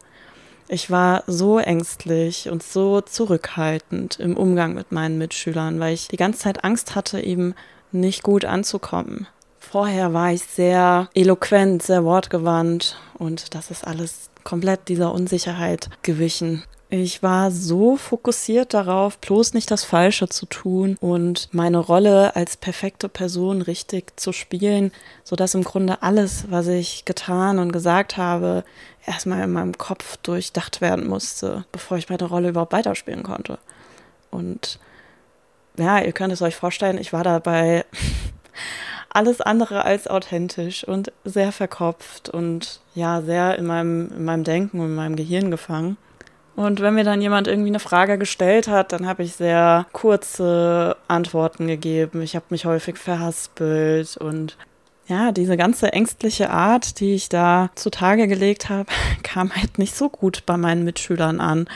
Ich 0.69 0.91
war 0.91 1.23
so 1.27 1.59
ängstlich 1.59 2.49
und 2.49 2.63
so 2.63 3.03
zurückhaltend 3.03 4.19
im 4.19 4.39
Umgang 4.39 4.73
mit 4.73 4.91
meinen 4.91 5.19
Mitschülern, 5.19 5.79
weil 5.81 5.93
ich 5.93 6.09
die 6.09 6.17
ganze 6.17 6.39
Zeit 6.39 6.65
Angst 6.65 6.95
hatte, 6.95 7.21
eben 7.21 7.55
nicht 7.93 8.23
gut 8.23 8.47
anzukommen. 8.47 9.27
Vorher 9.75 10.13
war 10.13 10.33
ich 10.33 10.45
sehr 10.45 11.09
eloquent, 11.15 11.83
sehr 11.83 12.05
wortgewandt 12.05 12.97
und 13.19 13.57
das 13.57 13.73
ist 13.73 13.85
alles 13.85 14.31
komplett 14.45 14.87
dieser 14.87 15.13
Unsicherheit 15.13 15.91
gewichen. 16.03 16.63
Ich 16.91 17.25
war 17.25 17.51
so 17.51 17.97
fokussiert 17.97 18.73
darauf, 18.73 19.19
bloß 19.19 19.53
nicht 19.53 19.73
das 19.73 19.83
Falsche 19.83 20.29
zu 20.29 20.47
tun 20.47 20.97
und 21.01 21.49
meine 21.51 21.79
Rolle 21.79 22.37
als 22.37 22.57
perfekte 22.57 23.09
Person 23.09 23.63
richtig 23.63 24.13
zu 24.17 24.31
spielen, 24.31 24.93
sodass 25.25 25.55
im 25.55 25.65
Grunde 25.65 26.05
alles, 26.05 26.45
was 26.51 26.69
ich 26.69 27.05
getan 27.05 27.59
und 27.59 27.73
gesagt 27.73 28.17
habe, 28.17 28.63
erstmal 29.05 29.43
in 29.43 29.51
meinem 29.51 29.77
Kopf 29.77 30.19
durchdacht 30.19 30.83
werden 30.83 31.09
musste, 31.09 31.65
bevor 31.73 31.97
ich 31.97 32.09
meine 32.09 32.27
Rolle 32.27 32.51
überhaupt 32.51 32.73
weiterspielen 32.73 33.25
konnte. 33.25 33.59
Und 34.31 34.79
ja, 35.77 35.99
ihr 35.99 36.13
könnt 36.13 36.33
es 36.33 36.43
euch 36.43 36.55
vorstellen, 36.55 36.97
ich 36.97 37.13
war 37.13 37.25
dabei 37.25 37.85
alles 39.15 39.41
andere 39.41 39.85
als 39.85 40.09
authentisch 40.09 40.87
und 40.87 41.13
sehr 41.25 41.53
verkopft 41.53 42.29
und 42.29 42.81
ja, 42.95 43.23
sehr 43.23 43.57
in 43.59 43.65
meinem, 43.65 44.11
in 44.11 44.25
meinem 44.25 44.45
Denken 44.45 44.81
und 44.81 44.87
in 44.87 44.95
meinem 44.95 45.17
Gehirn 45.17 45.51
gefangen. 45.51 45.97
Und 46.57 46.81
wenn 46.81 46.95
mir 46.95 47.05
dann 47.05 47.23
jemand 47.23 47.49
irgendwie 47.49 47.71
eine 47.71 47.81
Frage 47.81 48.19
gestellt 48.19 48.69
hat, 48.69 48.93
dann 48.93 49.07
habe 49.07 49.23
ich 49.23 49.35
sehr 49.35 49.87
kurze 49.93 50.97
Antworten 51.09 51.67
gegeben. 51.67 52.23
Ich 52.23 52.37
habe 52.37 52.47
mich 52.51 52.65
häufig 52.65 52.97
verhaspelt 52.97 54.17
und 54.17 54.57
ja, 55.07 55.33
diese 55.33 55.57
ganze 55.57 55.93
ängstliche 55.93 56.51
Art, 56.51 56.99
die 56.99 57.15
ich 57.15 57.29
da 57.29 57.71
zutage 57.75 58.27
gelegt 58.27 58.69
habe, 58.69 58.91
kam 59.23 59.55
halt 59.55 59.79
nicht 59.79 59.95
so 59.95 60.09
gut 60.09 60.43
bei 60.47 60.57
meinen 60.57 60.85
Mitschülern 60.85 61.41
an, 61.41 61.69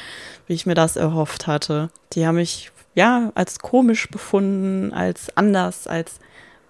wie 0.47 0.55
ich 0.55 0.67
mir 0.67 0.75
das 0.75 0.97
erhofft 0.97 1.47
hatte. 1.47 1.91
Die 2.13 2.27
haben 2.27 2.37
mich 2.37 2.73
ja 2.95 3.31
als 3.35 3.61
komisch 3.61 4.09
befunden, 4.09 4.93
als 4.93 5.37
anders, 5.37 5.87
als 5.87 6.19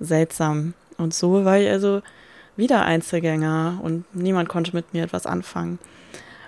seltsam. 0.00 0.74
Und 0.96 1.14
so 1.14 1.44
war 1.44 1.58
ich 1.58 1.68
also 1.68 2.02
wieder 2.56 2.84
Einzelgänger 2.84 3.78
und 3.82 4.04
niemand 4.14 4.48
konnte 4.48 4.74
mit 4.74 4.92
mir 4.92 5.04
etwas 5.04 5.26
anfangen. 5.26 5.78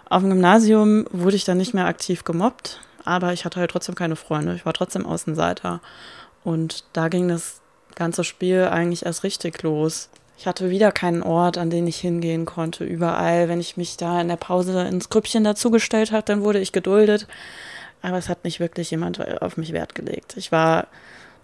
Auf 0.09 0.23
dem 0.23 0.30
Gymnasium 0.30 1.07
wurde 1.12 1.37
ich 1.37 1.45
dann 1.45 1.59
nicht 1.59 1.73
mehr 1.73 1.87
aktiv 1.87 2.25
gemobbt, 2.25 2.80
aber 3.04 3.33
ich 3.33 3.45
hatte 3.45 3.61
halt 3.61 3.71
trotzdem 3.71 3.95
keine 3.95 4.16
Freunde. 4.16 4.54
Ich 4.54 4.66
war 4.66 4.73
trotzdem 4.73 5.07
Außenseiter. 5.07 5.80
Und 6.42 6.85
da 6.92 7.09
ging 7.09 7.28
das 7.28 7.61
ganze 7.95 8.25
Spiel 8.25 8.64
eigentlich 8.64 9.07
erst 9.07 9.23
richtig 9.23 9.62
los. 9.62 10.09
Ich 10.37 10.47
hatte 10.47 10.71
wieder 10.71 10.90
keinen 10.90 11.23
Ort, 11.23 11.59
an 11.59 11.71
den 11.71 11.87
ich 11.87 11.99
hingehen 11.99 12.47
konnte. 12.47 12.85
Überall, 12.85 13.49
wenn 13.49 13.61
ich 13.61 13.76
mich 13.76 13.97
da 13.97 14.21
in 14.21 14.28
der 14.28 14.37
Pause 14.37 14.83
ins 14.88 15.11
Grüppchen 15.11 15.45
dazugestellt 15.45 16.12
habe, 16.12 16.25
dann 16.25 16.42
wurde 16.42 16.61
ich 16.61 16.73
geduldet. 16.73 17.26
Aber 18.02 18.16
es 18.16 18.28
hat 18.28 18.45
nicht 18.45 18.59
wirklich 18.59 18.90
jemand 18.90 19.21
auf 19.42 19.59
mich 19.59 19.73
Wert 19.73 19.95
gelegt. 19.95 20.37
Ich 20.37 20.50
war 20.50 20.87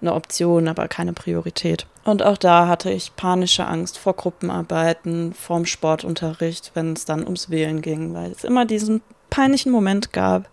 eine 0.00 0.14
Option, 0.14 0.68
aber 0.68 0.88
keine 0.88 1.12
Priorität. 1.12 1.86
Und 2.04 2.22
auch 2.22 2.36
da 2.36 2.68
hatte 2.68 2.90
ich 2.90 3.16
panische 3.16 3.66
Angst 3.66 3.98
vor 3.98 4.14
Gruppenarbeiten, 4.14 5.34
vorm 5.34 5.66
Sportunterricht, 5.66 6.72
wenn 6.74 6.92
es 6.92 7.04
dann 7.04 7.24
ums 7.24 7.50
Wählen 7.50 7.82
ging, 7.82 8.14
weil 8.14 8.30
es 8.30 8.44
immer 8.44 8.64
diesen 8.64 9.02
peinlichen 9.30 9.72
Moment 9.72 10.12
gab, 10.12 10.48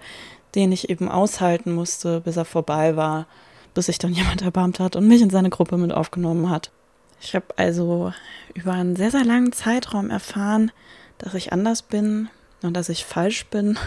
den 0.55 0.71
ich 0.71 0.89
eben 0.89 1.09
aushalten 1.09 1.73
musste, 1.73 2.21
bis 2.21 2.37
er 2.37 2.45
vorbei 2.45 2.95
war, 2.95 3.27
bis 3.73 3.87
sich 3.87 3.97
dann 3.97 4.13
jemand 4.13 4.41
erbarmt 4.41 4.79
hat 4.79 4.95
und 4.95 5.07
mich 5.07 5.21
in 5.21 5.29
seine 5.29 5.49
Gruppe 5.49 5.77
mit 5.77 5.91
aufgenommen 5.91 6.49
hat. 6.49 6.71
Ich 7.21 7.35
habe 7.35 7.45
also 7.55 8.11
über 8.53 8.73
einen 8.73 8.95
sehr, 8.95 9.11
sehr 9.11 9.23
langen 9.23 9.53
Zeitraum 9.53 10.09
erfahren, 10.09 10.71
dass 11.17 11.33
ich 11.35 11.53
anders 11.53 11.81
bin 11.81 12.29
und 12.61 12.75
dass 12.75 12.89
ich 12.89 13.05
falsch 13.05 13.45
bin 13.45 13.77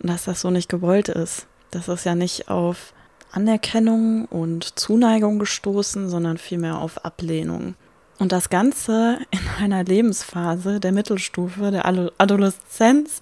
und 0.00 0.08
dass 0.08 0.24
das 0.24 0.40
so 0.40 0.50
nicht 0.50 0.68
gewollt 0.68 1.08
ist. 1.08 1.46
Dass 1.72 1.88
es 1.88 2.04
ja 2.04 2.14
nicht 2.14 2.48
auf 2.48 2.93
Anerkennung 3.34 4.26
und 4.26 4.78
Zuneigung 4.78 5.38
gestoßen, 5.38 6.08
sondern 6.08 6.38
vielmehr 6.38 6.78
auf 6.78 7.04
Ablehnung. 7.04 7.74
Und 8.18 8.30
das 8.30 8.48
Ganze 8.48 9.18
in 9.30 9.40
einer 9.58 9.82
Lebensphase 9.82 10.78
der 10.78 10.92
Mittelstufe, 10.92 11.72
der 11.72 11.84
Adoleszenz, 11.84 13.20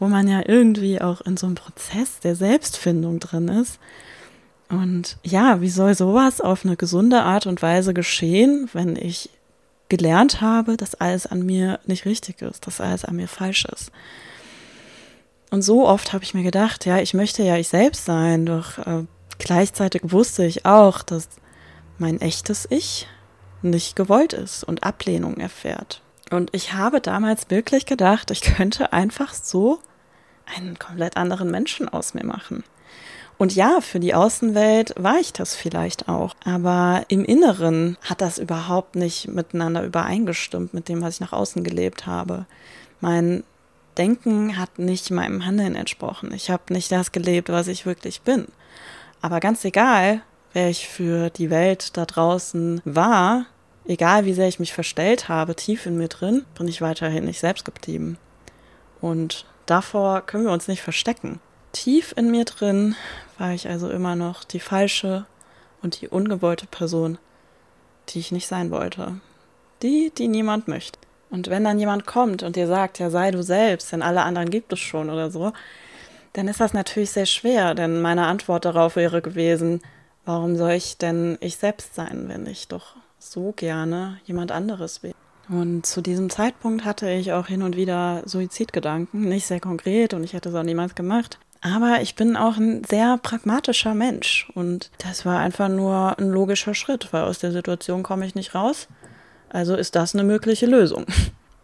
wo 0.00 0.08
man 0.08 0.26
ja 0.26 0.42
irgendwie 0.44 1.00
auch 1.00 1.20
in 1.20 1.36
so 1.36 1.46
einem 1.46 1.54
Prozess 1.54 2.18
der 2.18 2.34
Selbstfindung 2.34 3.20
drin 3.20 3.48
ist. 3.48 3.78
Und 4.68 5.18
ja, 5.22 5.60
wie 5.60 5.68
soll 5.68 5.94
sowas 5.94 6.40
auf 6.40 6.64
eine 6.64 6.76
gesunde 6.76 7.22
Art 7.22 7.46
und 7.46 7.62
Weise 7.62 7.94
geschehen, 7.94 8.68
wenn 8.72 8.96
ich 8.96 9.30
gelernt 9.88 10.40
habe, 10.40 10.76
dass 10.76 10.96
alles 10.96 11.26
an 11.26 11.46
mir 11.46 11.78
nicht 11.86 12.06
richtig 12.06 12.42
ist, 12.42 12.66
dass 12.66 12.80
alles 12.80 13.04
an 13.04 13.14
mir 13.14 13.28
falsch 13.28 13.66
ist? 13.66 13.92
Und 15.50 15.62
so 15.62 15.86
oft 15.86 16.12
habe 16.12 16.24
ich 16.24 16.34
mir 16.34 16.42
gedacht, 16.42 16.84
ja, 16.86 16.98
ich 16.98 17.14
möchte 17.14 17.44
ja 17.44 17.56
ich 17.56 17.68
selbst 17.68 18.04
sein, 18.04 18.46
doch 18.46 18.78
äh, 18.78 19.04
gleichzeitig 19.38 20.02
wusste 20.04 20.44
ich 20.44 20.66
auch, 20.66 21.02
dass 21.02 21.28
mein 21.98 22.20
echtes 22.20 22.66
Ich 22.70 23.08
nicht 23.62 23.96
gewollt 23.96 24.32
ist 24.32 24.64
und 24.64 24.84
Ablehnung 24.84 25.38
erfährt. 25.38 26.02
Und 26.30 26.50
ich 26.52 26.72
habe 26.72 27.00
damals 27.00 27.50
wirklich 27.50 27.86
gedacht, 27.86 28.30
ich 28.30 28.40
könnte 28.40 28.92
einfach 28.92 29.34
so 29.34 29.80
einen 30.56 30.78
komplett 30.78 31.16
anderen 31.16 31.50
Menschen 31.50 31.88
aus 31.88 32.14
mir 32.14 32.24
machen. 32.24 32.64
Und 33.36 33.54
ja, 33.54 33.80
für 33.80 33.98
die 33.98 34.14
Außenwelt 34.14 34.94
war 34.96 35.18
ich 35.18 35.32
das 35.32 35.56
vielleicht 35.56 36.08
auch. 36.08 36.34
Aber 36.44 37.04
im 37.08 37.24
Inneren 37.24 37.96
hat 38.02 38.20
das 38.20 38.38
überhaupt 38.38 38.94
nicht 38.94 39.28
miteinander 39.28 39.82
übereingestimmt 39.84 40.72
mit 40.72 40.88
dem, 40.88 41.02
was 41.02 41.14
ich 41.14 41.20
nach 41.20 41.32
außen 41.32 41.64
gelebt 41.64 42.06
habe. 42.06 42.46
Mein 43.00 43.42
Denken 43.98 44.56
hat 44.56 44.78
nicht 44.78 45.10
meinem 45.10 45.44
Handeln 45.44 45.74
entsprochen. 45.74 46.32
Ich 46.32 46.50
habe 46.50 46.72
nicht 46.72 46.90
das 46.90 47.12
gelebt, 47.12 47.48
was 47.48 47.68
ich 47.68 47.86
wirklich 47.86 48.22
bin. 48.22 48.46
Aber 49.24 49.40
ganz 49.40 49.64
egal, 49.64 50.20
wer 50.52 50.68
ich 50.68 50.86
für 50.86 51.30
die 51.30 51.48
Welt 51.48 51.96
da 51.96 52.04
draußen 52.04 52.82
war, 52.84 53.46
egal 53.86 54.26
wie 54.26 54.34
sehr 54.34 54.48
ich 54.48 54.58
mich 54.58 54.74
verstellt 54.74 55.30
habe, 55.30 55.54
tief 55.54 55.86
in 55.86 55.96
mir 55.96 56.08
drin, 56.08 56.44
bin 56.58 56.68
ich 56.68 56.82
weiterhin 56.82 57.24
nicht 57.24 57.40
selbst 57.40 57.64
geblieben. 57.64 58.18
Und 59.00 59.46
davor 59.64 60.20
können 60.20 60.44
wir 60.44 60.52
uns 60.52 60.68
nicht 60.68 60.82
verstecken. 60.82 61.40
Tief 61.72 62.12
in 62.18 62.30
mir 62.30 62.44
drin 62.44 62.96
war 63.38 63.54
ich 63.54 63.66
also 63.66 63.88
immer 63.88 64.14
noch 64.14 64.44
die 64.44 64.60
falsche 64.60 65.24
und 65.80 66.02
die 66.02 66.08
ungewollte 66.08 66.66
Person, 66.66 67.16
die 68.10 68.18
ich 68.18 68.30
nicht 68.30 68.46
sein 68.46 68.70
wollte. 68.70 69.22
Die, 69.80 70.12
die 70.14 70.28
niemand 70.28 70.68
möchte. 70.68 70.98
Und 71.30 71.48
wenn 71.48 71.64
dann 71.64 71.78
jemand 71.78 72.04
kommt 72.04 72.42
und 72.42 72.56
dir 72.56 72.66
sagt, 72.66 72.98
ja, 72.98 73.08
sei 73.08 73.30
du 73.30 73.42
selbst, 73.42 73.90
denn 73.90 74.02
alle 74.02 74.20
anderen 74.22 74.50
gibt 74.50 74.70
es 74.74 74.80
schon 74.80 75.08
oder 75.08 75.30
so, 75.30 75.54
dann 76.34 76.48
ist 76.48 76.60
das 76.60 76.74
natürlich 76.74 77.10
sehr 77.10 77.26
schwer, 77.26 77.74
denn 77.74 78.02
meine 78.02 78.26
Antwort 78.26 78.64
darauf 78.64 78.96
wäre 78.96 79.22
gewesen, 79.22 79.80
warum 80.24 80.56
soll 80.56 80.72
ich 80.72 80.98
denn 80.98 81.38
ich 81.40 81.56
selbst 81.56 81.94
sein, 81.94 82.24
wenn 82.28 82.46
ich 82.46 82.68
doch 82.68 82.96
so 83.18 83.52
gerne 83.56 84.18
jemand 84.26 84.52
anderes 84.52 85.02
wäre? 85.02 85.14
Und 85.48 85.86
zu 85.86 86.00
diesem 86.00 86.30
Zeitpunkt 86.30 86.84
hatte 86.84 87.10
ich 87.10 87.32
auch 87.32 87.46
hin 87.46 87.62
und 87.62 87.76
wieder 87.76 88.22
Suizidgedanken, 88.24 89.28
nicht 89.28 89.46
sehr 89.46 89.60
konkret 89.60 90.12
und 90.12 90.24
ich 90.24 90.32
hätte 90.32 90.48
es 90.48 90.54
auch 90.54 90.62
niemals 90.62 90.94
gemacht. 90.94 91.38
Aber 91.60 92.00
ich 92.02 92.14
bin 92.14 92.36
auch 92.36 92.56
ein 92.56 92.82
sehr 92.84 93.16
pragmatischer 93.18 93.94
Mensch 93.94 94.50
und 94.54 94.90
das 94.98 95.24
war 95.24 95.38
einfach 95.38 95.68
nur 95.68 96.18
ein 96.18 96.30
logischer 96.30 96.74
Schritt, 96.74 97.12
weil 97.12 97.24
aus 97.24 97.38
der 97.38 97.52
Situation 97.52 98.02
komme 98.02 98.26
ich 98.26 98.34
nicht 98.34 98.54
raus. 98.54 98.88
Also 99.50 99.76
ist 99.76 99.94
das 99.94 100.14
eine 100.14 100.24
mögliche 100.24 100.66
Lösung. 100.66 101.06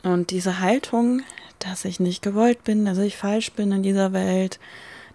Und 0.03 0.31
diese 0.31 0.61
Haltung, 0.61 1.23
dass 1.61 1.85
ich 1.85 2.01
nicht 2.01 2.23
gewollt 2.23 2.65
bin, 2.65 2.85
dass 2.85 2.99
ich 2.99 3.17
falsch 3.17 3.53
bin 3.53 3.73
in 3.73 3.83
dieser 3.83 4.13
Welt, 4.13 4.59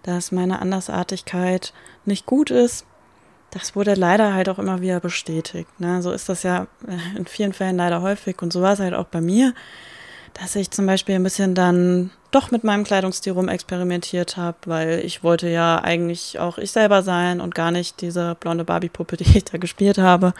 dass 0.02 0.32
meine 0.32 0.60
Andersartigkeit 0.60 1.72
nicht 2.04 2.26
gut 2.26 2.50
ist, 2.50 2.86
das 3.50 3.76
wurde 3.76 3.94
leider 3.94 4.34
halt 4.34 4.48
auch 4.48 4.58
immer 4.58 4.80
wieder 4.80 5.00
bestätigt. 5.00 5.68
Ne? 5.78 6.02
So 6.02 6.10
ist 6.10 6.28
das 6.28 6.42
ja 6.42 6.66
in 7.16 7.26
vielen 7.26 7.52
Fällen 7.52 7.76
leider 7.76 8.02
häufig 8.02 8.42
und 8.42 8.52
so 8.52 8.62
war 8.62 8.72
es 8.72 8.80
halt 8.80 8.94
auch 8.94 9.06
bei 9.06 9.20
mir 9.20 9.54
dass 10.40 10.54
ich 10.54 10.70
zum 10.70 10.86
Beispiel 10.86 11.14
ein 11.14 11.22
bisschen 11.22 11.54
dann 11.54 12.10
doch 12.30 12.50
mit 12.50 12.62
meinem 12.62 12.84
Kleidungsstil 12.84 13.32
rum 13.32 13.48
experimentiert 13.48 14.36
habe, 14.36 14.58
weil 14.66 15.00
ich 15.04 15.22
wollte 15.22 15.48
ja 15.48 15.82
eigentlich 15.82 16.38
auch 16.38 16.58
ich 16.58 16.72
selber 16.72 17.02
sein 17.02 17.40
und 17.40 17.54
gar 17.54 17.70
nicht 17.70 18.02
diese 18.02 18.36
blonde 18.38 18.64
Barbie-Puppe, 18.64 19.16
die 19.16 19.38
ich 19.38 19.44
da 19.44 19.58
gespielt 19.58 19.98
habe. 19.98 20.34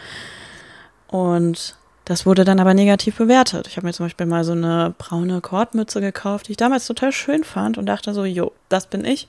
Und 1.09 1.77
das 2.07 2.25
wurde 2.25 2.45
dann 2.45 2.59
aber 2.59 2.73
negativ 2.73 3.17
bewertet. 3.17 3.67
Ich 3.69 3.77
habe 3.77 3.87
mir 3.87 3.93
zum 3.93 4.07
Beispiel 4.07 4.27
mal 4.27 4.45
so 4.45 4.53
eine 4.53 4.95
braune 4.97 5.43
Kordmütze 5.43 6.01
gekauft, 6.01 6.49
die 6.49 6.53
ich 6.53 6.57
damals 6.57 6.87
total 6.87 7.13
schön 7.13 7.45
fand 7.45 7.77
und 7.77 7.85
dachte 7.85 8.15
so, 8.15 8.25
jo, 8.25 8.53
das 8.71 8.87
bin 8.87 9.05
ich. 9.05 9.29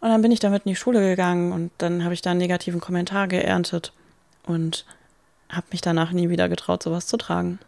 Und 0.00 0.10
dann 0.10 0.20
bin 0.20 0.32
ich 0.32 0.40
damit 0.40 0.66
in 0.66 0.70
die 0.70 0.76
Schule 0.76 1.00
gegangen 1.00 1.52
und 1.52 1.70
dann 1.78 2.04
habe 2.04 2.12
ich 2.12 2.20
da 2.20 2.30
einen 2.30 2.40
negativen 2.40 2.80
Kommentar 2.80 3.26
geerntet 3.26 3.92
und 4.44 4.84
habe 5.48 5.66
mich 5.72 5.80
danach 5.80 6.12
nie 6.12 6.28
wieder 6.28 6.48
getraut, 6.50 6.82
sowas 6.82 7.06
zu 7.06 7.16
tragen 7.16 7.58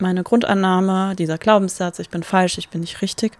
meine 0.00 0.22
Grundannahme, 0.22 1.14
dieser 1.16 1.38
Glaubenssatz, 1.38 1.98
ich 1.98 2.10
bin 2.10 2.22
falsch, 2.22 2.58
ich 2.58 2.68
bin 2.68 2.80
nicht 2.80 3.02
richtig, 3.02 3.32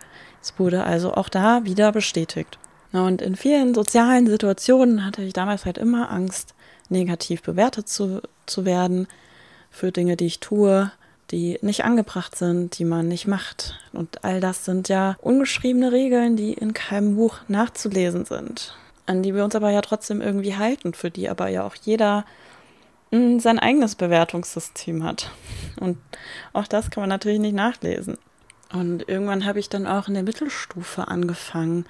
es 0.43 0.59
wurde 0.59 0.85
also 0.85 1.15
auch 1.15 1.29
da 1.29 1.65
wieder 1.65 1.93
bestätigt. 1.93 2.59
Und 2.93 3.23
in 3.23 3.37
vielen 3.37 3.75
sozialen 3.75 4.27
Situationen 4.27 5.05
hatte 5.05 5.23
ich 5.23 5.33
damals 5.33 5.65
halt 5.65 5.79
immer 5.79 6.11
Angst, 6.11 6.55
negativ 6.89 7.43
bewertet 7.43 7.89
zu, 7.89 8.21
zu 8.47 8.65
werden 8.65 9.07
für 9.71 9.93
Dinge, 9.93 10.17
die 10.17 10.27
ich 10.27 10.41
tue, 10.41 10.91
die 11.31 11.59
nicht 11.63 11.85
angebracht 11.85 12.37
sind, 12.37 12.79
die 12.79 12.85
man 12.85 13.09
nicht 13.09 13.27
macht. 13.27 13.79
Und 13.93 14.25
all 14.25 14.41
das 14.41 14.65
sind 14.65 14.89
ja 14.89 15.17
ungeschriebene 15.21 15.93
Regeln, 15.93 16.37
die 16.37 16.53
in 16.53 16.75
keinem 16.75 17.17
Buch 17.17 17.39
nachzulesen 17.49 18.25
sind, 18.25 18.77
an 19.07 19.23
die 19.23 19.35
wir 19.35 19.45
uns 19.45 19.55
aber 19.55 19.71
ja 19.71 19.81
trotzdem 19.81 20.21
irgendwie 20.21 20.57
halten, 20.57 20.93
für 20.93 21.11
die 21.11 21.29
aber 21.29 21.49
ja 21.49 21.65
auch 21.65 21.75
jeder 21.77 22.25
sein 23.13 23.59
eigenes 23.59 23.97
Bewertungssystem 23.97 25.03
hat. 25.03 25.33
Und 25.81 25.99
auch 26.53 26.69
das 26.69 26.91
kann 26.91 27.03
man 27.03 27.09
natürlich 27.09 27.41
nicht 27.41 27.57
nachlesen. 27.57 28.19
Und 28.73 29.09
irgendwann 29.09 29.45
habe 29.45 29.59
ich 29.59 29.69
dann 29.69 29.89
auch 29.89 30.07
in 30.07 30.15
der 30.15 30.23
Mittelstufe 30.23 31.09
angefangen, 31.09 31.87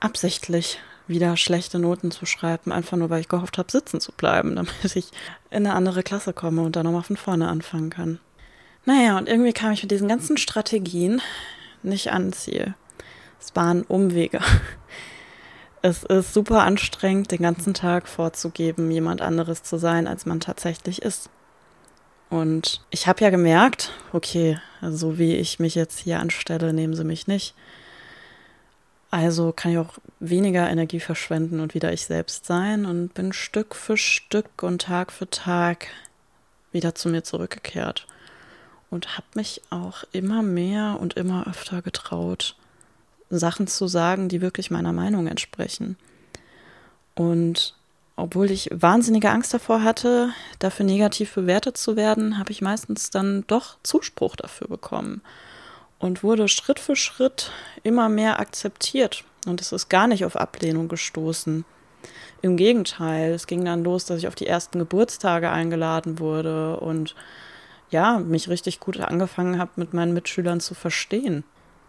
absichtlich 0.00 0.80
wieder 1.08 1.36
schlechte 1.36 1.78
Noten 1.78 2.10
zu 2.10 2.26
schreiben, 2.26 2.70
einfach 2.70 2.96
nur 2.96 3.10
weil 3.10 3.20
ich 3.20 3.28
gehofft 3.28 3.58
habe, 3.58 3.72
sitzen 3.72 4.00
zu 4.00 4.12
bleiben, 4.12 4.56
damit 4.56 4.72
ich 4.84 5.10
in 5.50 5.66
eine 5.66 5.74
andere 5.74 6.02
Klasse 6.02 6.32
komme 6.32 6.62
und 6.62 6.76
dann 6.76 6.84
nochmal 6.84 7.02
von 7.02 7.16
vorne 7.16 7.48
anfangen 7.48 7.90
kann. 7.90 8.20
Naja, 8.84 9.18
und 9.18 9.28
irgendwie 9.28 9.52
kam 9.52 9.72
ich 9.72 9.82
mit 9.82 9.90
diesen 9.90 10.08
ganzen 10.08 10.36
Strategien 10.36 11.20
nicht 11.82 12.12
ans 12.12 12.44
Ziel. 12.44 12.74
Es 13.40 13.54
waren 13.56 13.82
Umwege. 13.82 14.40
Es 15.80 16.02
ist 16.02 16.34
super 16.34 16.64
anstrengend, 16.64 17.30
den 17.30 17.42
ganzen 17.42 17.72
Tag 17.72 18.08
vorzugeben, 18.08 18.90
jemand 18.90 19.20
anderes 19.20 19.62
zu 19.62 19.78
sein, 19.78 20.08
als 20.08 20.26
man 20.26 20.40
tatsächlich 20.40 21.02
ist. 21.02 21.30
Und 22.30 22.84
ich 22.90 23.06
habe 23.06 23.22
ja 23.22 23.30
gemerkt, 23.30 23.92
okay, 24.12 24.58
so 24.82 25.18
wie 25.18 25.36
ich 25.36 25.60
mich 25.60 25.76
jetzt 25.76 26.00
hier 26.00 26.18
anstelle, 26.18 26.72
nehmen 26.72 26.94
sie 26.94 27.04
mich 27.04 27.28
nicht. 27.28 27.54
Also 29.10 29.52
kann 29.52 29.72
ich 29.72 29.78
auch 29.78 29.94
weniger 30.20 30.68
Energie 30.68 31.00
verschwenden 31.00 31.60
und 31.60 31.74
wieder 31.74 31.92
ich 31.92 32.04
selbst 32.04 32.44
sein 32.44 32.84
und 32.84 33.14
bin 33.14 33.32
Stück 33.32 33.74
für 33.74 33.96
Stück 33.96 34.62
und 34.62 34.82
Tag 34.82 35.12
für 35.12 35.28
Tag 35.30 35.86
wieder 36.72 36.94
zu 36.94 37.08
mir 37.08 37.24
zurückgekehrt 37.24 38.06
und 38.90 39.16
habe 39.16 39.26
mich 39.34 39.62
auch 39.70 40.04
immer 40.12 40.42
mehr 40.42 40.98
und 41.00 41.14
immer 41.14 41.46
öfter 41.46 41.80
getraut, 41.80 42.54
Sachen 43.30 43.66
zu 43.66 43.88
sagen, 43.88 44.28
die 44.28 44.42
wirklich 44.42 44.70
meiner 44.70 44.92
Meinung 44.92 45.26
entsprechen. 45.26 45.96
Und 47.14 47.74
obwohl 48.16 48.50
ich 48.50 48.68
wahnsinnige 48.72 49.30
Angst 49.30 49.54
davor 49.54 49.82
hatte, 49.82 50.30
dafür 50.58 50.84
negativ 50.84 51.34
bewertet 51.34 51.78
zu 51.78 51.96
werden, 51.96 52.38
habe 52.38 52.52
ich 52.52 52.60
meistens 52.60 53.10
dann 53.10 53.44
doch 53.46 53.78
Zuspruch 53.82 54.36
dafür 54.36 54.68
bekommen 54.68 55.22
und 55.98 56.22
wurde 56.22 56.48
Schritt 56.48 56.78
für 56.78 56.96
Schritt 56.96 57.50
immer 57.82 58.08
mehr 58.08 58.40
akzeptiert. 58.40 59.24
Und 59.46 59.60
es 59.60 59.72
ist 59.72 59.88
gar 59.88 60.06
nicht 60.06 60.24
auf 60.24 60.36
Ablehnung 60.36 60.88
gestoßen. 60.88 61.64
Im 62.42 62.56
Gegenteil, 62.56 63.32
es 63.32 63.46
ging 63.46 63.64
dann 63.64 63.82
los, 63.82 64.04
dass 64.04 64.18
ich 64.18 64.28
auf 64.28 64.34
die 64.34 64.46
ersten 64.46 64.78
Geburtstage 64.78 65.50
eingeladen 65.50 66.18
wurde 66.18 66.78
und 66.78 67.14
ja, 67.90 68.18
mich 68.18 68.48
richtig 68.48 68.80
gut 68.80 69.00
angefangen 69.00 69.58
habe, 69.58 69.72
mit 69.76 69.94
meinen 69.94 70.12
Mitschülern 70.12 70.60
zu 70.60 70.74
verstehen. 70.74 71.44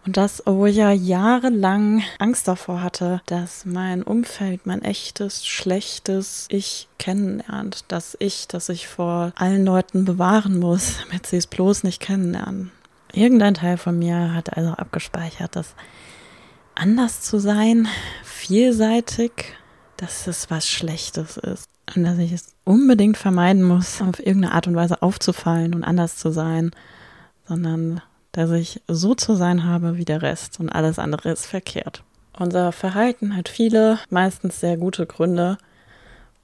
Und 0.05 0.15
das, 0.15 0.47
obwohl 0.47 0.69
ich 0.69 0.77
ja 0.77 0.91
jahrelang 0.91 2.03
Angst 2.19 2.47
davor 2.47 2.81
hatte, 2.81 3.21
dass 3.25 3.65
mein 3.65 4.01
Umfeld, 4.01 4.65
mein 4.65 4.81
echtes, 4.81 5.45
schlechtes 5.45 6.47
Ich 6.49 6.87
kennenlernt. 6.97 7.83
Das 7.89 8.15
Ich, 8.19 8.47
das 8.47 8.69
ich 8.69 8.87
vor 8.87 9.33
allen 9.35 9.65
Leuten 9.65 10.05
bewahren 10.05 10.57
muss, 10.57 10.99
damit 11.03 11.27
sie 11.27 11.37
es 11.37 11.47
bloß 11.47 11.83
nicht 11.83 11.99
kennenlernen. 11.99 12.71
Irgendein 13.13 13.55
Teil 13.55 13.77
von 13.77 13.97
mir 13.97 14.33
hat 14.33 14.55
also 14.55 14.71
abgespeichert, 14.71 15.55
dass 15.55 15.75
anders 16.75 17.21
zu 17.21 17.39
sein, 17.39 17.87
vielseitig, 18.23 19.31
dass 19.97 20.27
es 20.27 20.49
was 20.49 20.67
Schlechtes 20.67 21.37
ist. 21.37 21.69
Und 21.95 22.03
dass 22.03 22.19
ich 22.19 22.31
es 22.31 22.53
unbedingt 22.65 23.17
vermeiden 23.17 23.63
muss, 23.63 24.01
auf 24.01 24.19
irgendeine 24.19 24.53
Art 24.53 24.67
und 24.67 24.75
Weise 24.75 25.01
aufzufallen 25.01 25.73
und 25.73 25.83
anders 25.83 26.17
zu 26.17 26.31
sein, 26.31 26.71
sondern 27.47 28.01
dass 28.31 28.51
ich 28.51 28.81
so 28.87 29.15
zu 29.15 29.35
sein 29.35 29.63
habe 29.63 29.97
wie 29.97 30.05
der 30.05 30.21
Rest 30.21 30.59
und 30.59 30.69
alles 30.69 30.99
andere 30.99 31.31
ist 31.31 31.47
verkehrt. 31.47 32.03
Unser 32.37 32.71
Verhalten 32.71 33.35
hat 33.35 33.49
viele, 33.49 33.99
meistens 34.09 34.59
sehr 34.59 34.77
gute 34.77 35.05
Gründe. 35.05 35.57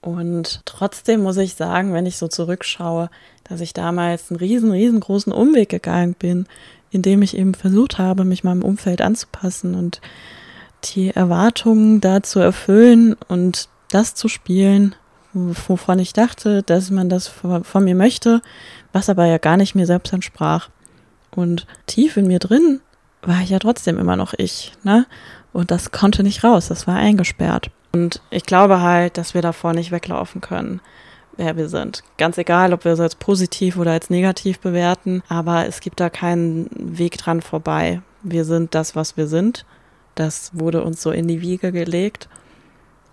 Und 0.05 0.61
trotzdem 0.65 1.23
muss 1.23 1.37
ich 1.37 1.55
sagen, 1.55 1.91
wenn 1.91 2.05
ich 2.05 2.17
so 2.17 2.27
zurückschaue, 2.27 3.09
dass 3.43 3.59
ich 3.59 3.73
damals 3.73 4.29
einen 4.29 4.37
riesen, 4.37 4.69
riesengroßen 4.69 5.33
Umweg 5.33 5.69
gegangen 5.69 6.13
bin, 6.13 6.45
indem 6.91 7.23
ich 7.23 7.35
eben 7.35 7.55
versucht 7.55 7.97
habe, 7.97 8.23
mich 8.23 8.43
meinem 8.43 8.61
Umfeld 8.61 9.01
anzupassen 9.01 9.73
und 9.73 10.01
die 10.83 11.09
Erwartungen 11.09 12.01
da 12.01 12.21
zu 12.21 12.39
erfüllen 12.39 13.15
und 13.29 13.67
das 13.89 14.13
zu 14.13 14.27
spielen, 14.27 14.93
wovon 15.33 15.97
ich 15.97 16.13
dachte, 16.13 16.61
dass 16.61 16.91
man 16.91 17.09
das 17.09 17.27
von 17.27 17.83
mir 17.83 17.95
möchte, 17.95 18.43
was 18.93 19.09
aber 19.09 19.25
ja 19.25 19.39
gar 19.39 19.57
nicht 19.57 19.73
mir 19.73 19.87
selbst 19.87 20.13
entsprach. 20.13 20.69
Und 21.31 21.65
tief 21.87 22.15
in 22.15 22.27
mir 22.27 22.37
drin 22.37 22.79
war 23.23 23.41
ich 23.41 23.49
ja 23.49 23.57
trotzdem 23.57 23.97
immer 23.97 24.17
noch 24.17 24.35
ich, 24.37 24.73
ne? 24.83 25.07
Und 25.51 25.71
das 25.71 25.89
konnte 25.89 26.21
nicht 26.21 26.43
raus, 26.43 26.67
das 26.67 26.85
war 26.85 26.95
eingesperrt. 26.95 27.71
Und 27.95 28.19
ich 28.29 28.43
glaube 28.43 28.81
halt, 28.81 29.17
dass 29.17 29.35
wir 29.35 29.41
davor 29.41 29.71
nicht 29.71 29.89
weglaufen 29.89 30.41
können, 30.41 30.81
wer 31.37 31.55
wir 31.55 31.69
sind. 31.69 32.03
Ganz 32.17 32.37
egal, 32.37 32.73
ob 32.73 32.83
wir 32.83 32.91
es 32.91 32.99
als 32.99 33.15
positiv 33.15 33.77
oder 33.77 33.91
als 33.91 34.09
negativ 34.09 34.59
bewerten, 34.59 35.23
aber 35.29 35.65
es 35.65 35.79
gibt 35.79 36.01
da 36.01 36.09
keinen 36.09 36.69
Weg 36.73 37.17
dran 37.17 37.41
vorbei. 37.41 38.01
Wir 38.21 38.43
sind 38.43 38.75
das, 38.75 38.97
was 38.97 39.15
wir 39.15 39.27
sind. 39.27 39.65
Das 40.13 40.51
wurde 40.51 40.83
uns 40.83 41.01
so 41.01 41.11
in 41.11 41.29
die 41.29 41.39
Wiege 41.39 41.71
gelegt. 41.71 42.27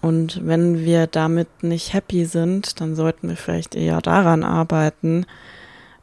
Und 0.00 0.44
wenn 0.44 0.80
wir 0.84 1.06
damit 1.06 1.62
nicht 1.62 1.92
happy 1.92 2.24
sind, 2.24 2.80
dann 2.80 2.96
sollten 2.96 3.28
wir 3.28 3.36
vielleicht 3.36 3.76
eher 3.76 4.00
daran 4.00 4.42
arbeiten, 4.42 5.26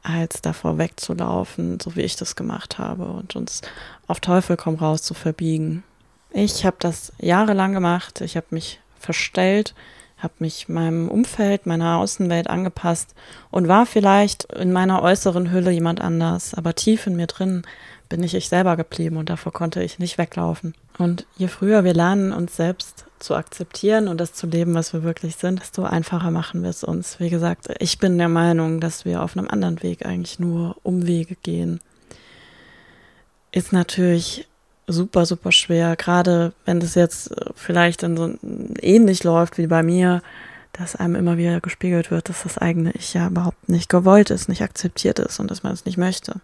als 0.04 0.42
davor 0.42 0.78
wegzulaufen, 0.78 1.82
so 1.82 1.98
wie 1.98 2.04
ich 2.04 2.16
das 2.16 2.38
gemacht 2.38 2.78
habe 2.78 3.08
und 3.08 3.36
uns 3.36 3.62
auf 4.08 4.22
Teufel 4.22 4.56
komm 4.56 4.76
raus 4.76 5.02
zu 5.02 5.14
verbiegen. 5.14 5.84
Ich 6.32 6.66
habe 6.66 6.78
das 6.80 7.12
jahrelang 7.20 7.74
gemacht. 7.74 8.22
Ich 8.22 8.38
habe 8.38 8.48
mich 8.52 8.80
verstellt, 9.00 9.74
habe 10.18 10.34
mich 10.40 10.70
meinem 10.70 11.10
Umfeld, 11.10 11.66
meiner 11.66 11.98
Außenwelt 11.98 12.50
angepasst 12.50 13.16
und 13.52 13.68
war 13.68 13.86
vielleicht 13.86 14.46
in 14.54 14.72
meiner 14.72 15.02
äußeren 15.02 15.52
Hülle 15.52 15.72
jemand 15.72 16.02
anders, 16.02 16.54
aber 16.54 16.76
tief 16.76 17.08
in 17.08 17.16
mir 17.16 17.28
drin 17.28 17.64
bin 18.10 18.24
ich 18.24 18.34
ich 18.34 18.50
selber 18.50 18.76
geblieben 18.76 19.18
und 19.18 19.30
davor 19.30 19.54
konnte 19.54 19.84
ich 19.84 20.00
nicht 20.00 20.18
weglaufen. 20.18 20.74
Und 20.98 21.26
je 21.38 21.48
früher 21.48 21.84
wir 21.84 21.94
lernen, 21.94 22.34
uns 22.34 22.56
selbst 22.56 23.06
zu 23.20 23.36
akzeptieren 23.36 24.08
und 24.08 24.20
das 24.20 24.34
zu 24.34 24.48
leben, 24.48 24.74
was 24.74 24.94
wir 24.94 25.04
wirklich 25.04 25.36
sind, 25.36 25.62
desto 25.62 25.84
einfacher 25.84 26.32
machen 26.32 26.64
wir 26.64 26.70
es 26.70 26.84
uns. 26.84 27.20
Wie 27.20 27.30
gesagt, 27.30 27.68
ich 27.80 28.00
bin 28.00 28.18
der 28.18 28.30
Meinung, 28.30 28.80
dass 28.80 29.06
wir 29.06 29.22
auf 29.22 29.38
einem 29.38 29.48
anderen 29.48 29.82
Weg 29.84 30.06
eigentlich 30.06 30.40
nur 30.40 30.76
Umwege 30.84 31.36
gehen. 31.36 31.80
Ist 33.52 33.74
natürlich 33.74 34.48
super, 34.92 35.26
super 35.26 35.52
schwer, 35.52 35.96
gerade 35.96 36.54
wenn 36.66 36.80
das 36.80 36.96
jetzt 36.96 37.34
vielleicht 37.56 38.04
in 38.04 38.18
so 38.18 38.34
ähnlich 38.82 39.24
läuft 39.24 39.58
wie 39.58 39.68
bei 39.68 39.84
mir, 39.84 40.22
dass 40.74 40.96
einem 40.96 41.16
immer 41.16 41.38
wieder 41.38 41.62
gespiegelt 41.62 42.12
wird, 42.12 42.30
dass 42.30 42.44
das 42.44 42.58
eigene 42.58 42.92
Ich 42.92 43.14
ja 43.14 43.28
überhaupt 43.28 43.70
nicht 43.70 43.90
gewollt 43.90 44.30
ist, 44.30 44.50
nicht 44.50 44.62
akzeptiert 44.62 45.20
ist 45.20 45.40
und 45.40 45.52
dass 45.52 45.64
man 45.64 45.74
es 45.74 45.86
nicht 45.86 45.98
möchte. 45.98 46.42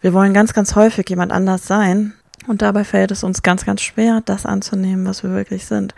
Wir 0.00 0.12
wollen 0.12 0.34
ganz, 0.34 0.52
ganz 0.52 0.74
häufig 0.74 1.08
jemand 1.08 1.32
anders 1.32 1.66
sein 1.66 2.14
und 2.48 2.62
dabei 2.62 2.84
fällt 2.84 3.10
es 3.10 3.22
uns 3.22 3.42
ganz, 3.42 3.64
ganz 3.64 3.82
schwer, 3.82 4.22
das 4.24 4.46
anzunehmen, 4.46 5.06
was 5.06 5.22
wir 5.22 5.30
wirklich 5.30 5.66
sind. 5.66 5.94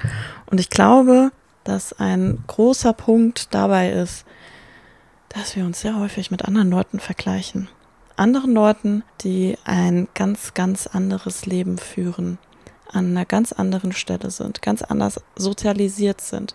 Und 0.46 0.60
ich 0.60 0.70
glaube, 0.70 1.30
dass 1.64 1.98
ein 1.98 2.44
großer 2.46 2.92
Punkt 2.92 3.54
dabei 3.54 3.90
ist, 3.92 4.24
dass 5.30 5.56
wir 5.56 5.64
uns 5.64 5.80
sehr 5.80 5.98
häufig 5.98 6.30
mit 6.30 6.44
anderen 6.44 6.70
Leuten 6.70 7.00
vergleichen. 7.00 7.68
Anderen 8.16 8.54
Leuten, 8.54 9.02
die 9.22 9.56
ein 9.64 10.08
ganz, 10.14 10.54
ganz 10.54 10.86
anderes 10.86 11.46
Leben 11.46 11.78
führen, 11.78 12.38
an 12.92 13.06
einer 13.06 13.24
ganz 13.24 13.52
anderen 13.52 13.92
Stelle 13.92 14.30
sind, 14.30 14.62
ganz 14.62 14.82
anders 14.82 15.20
sozialisiert 15.36 16.20
sind, 16.20 16.54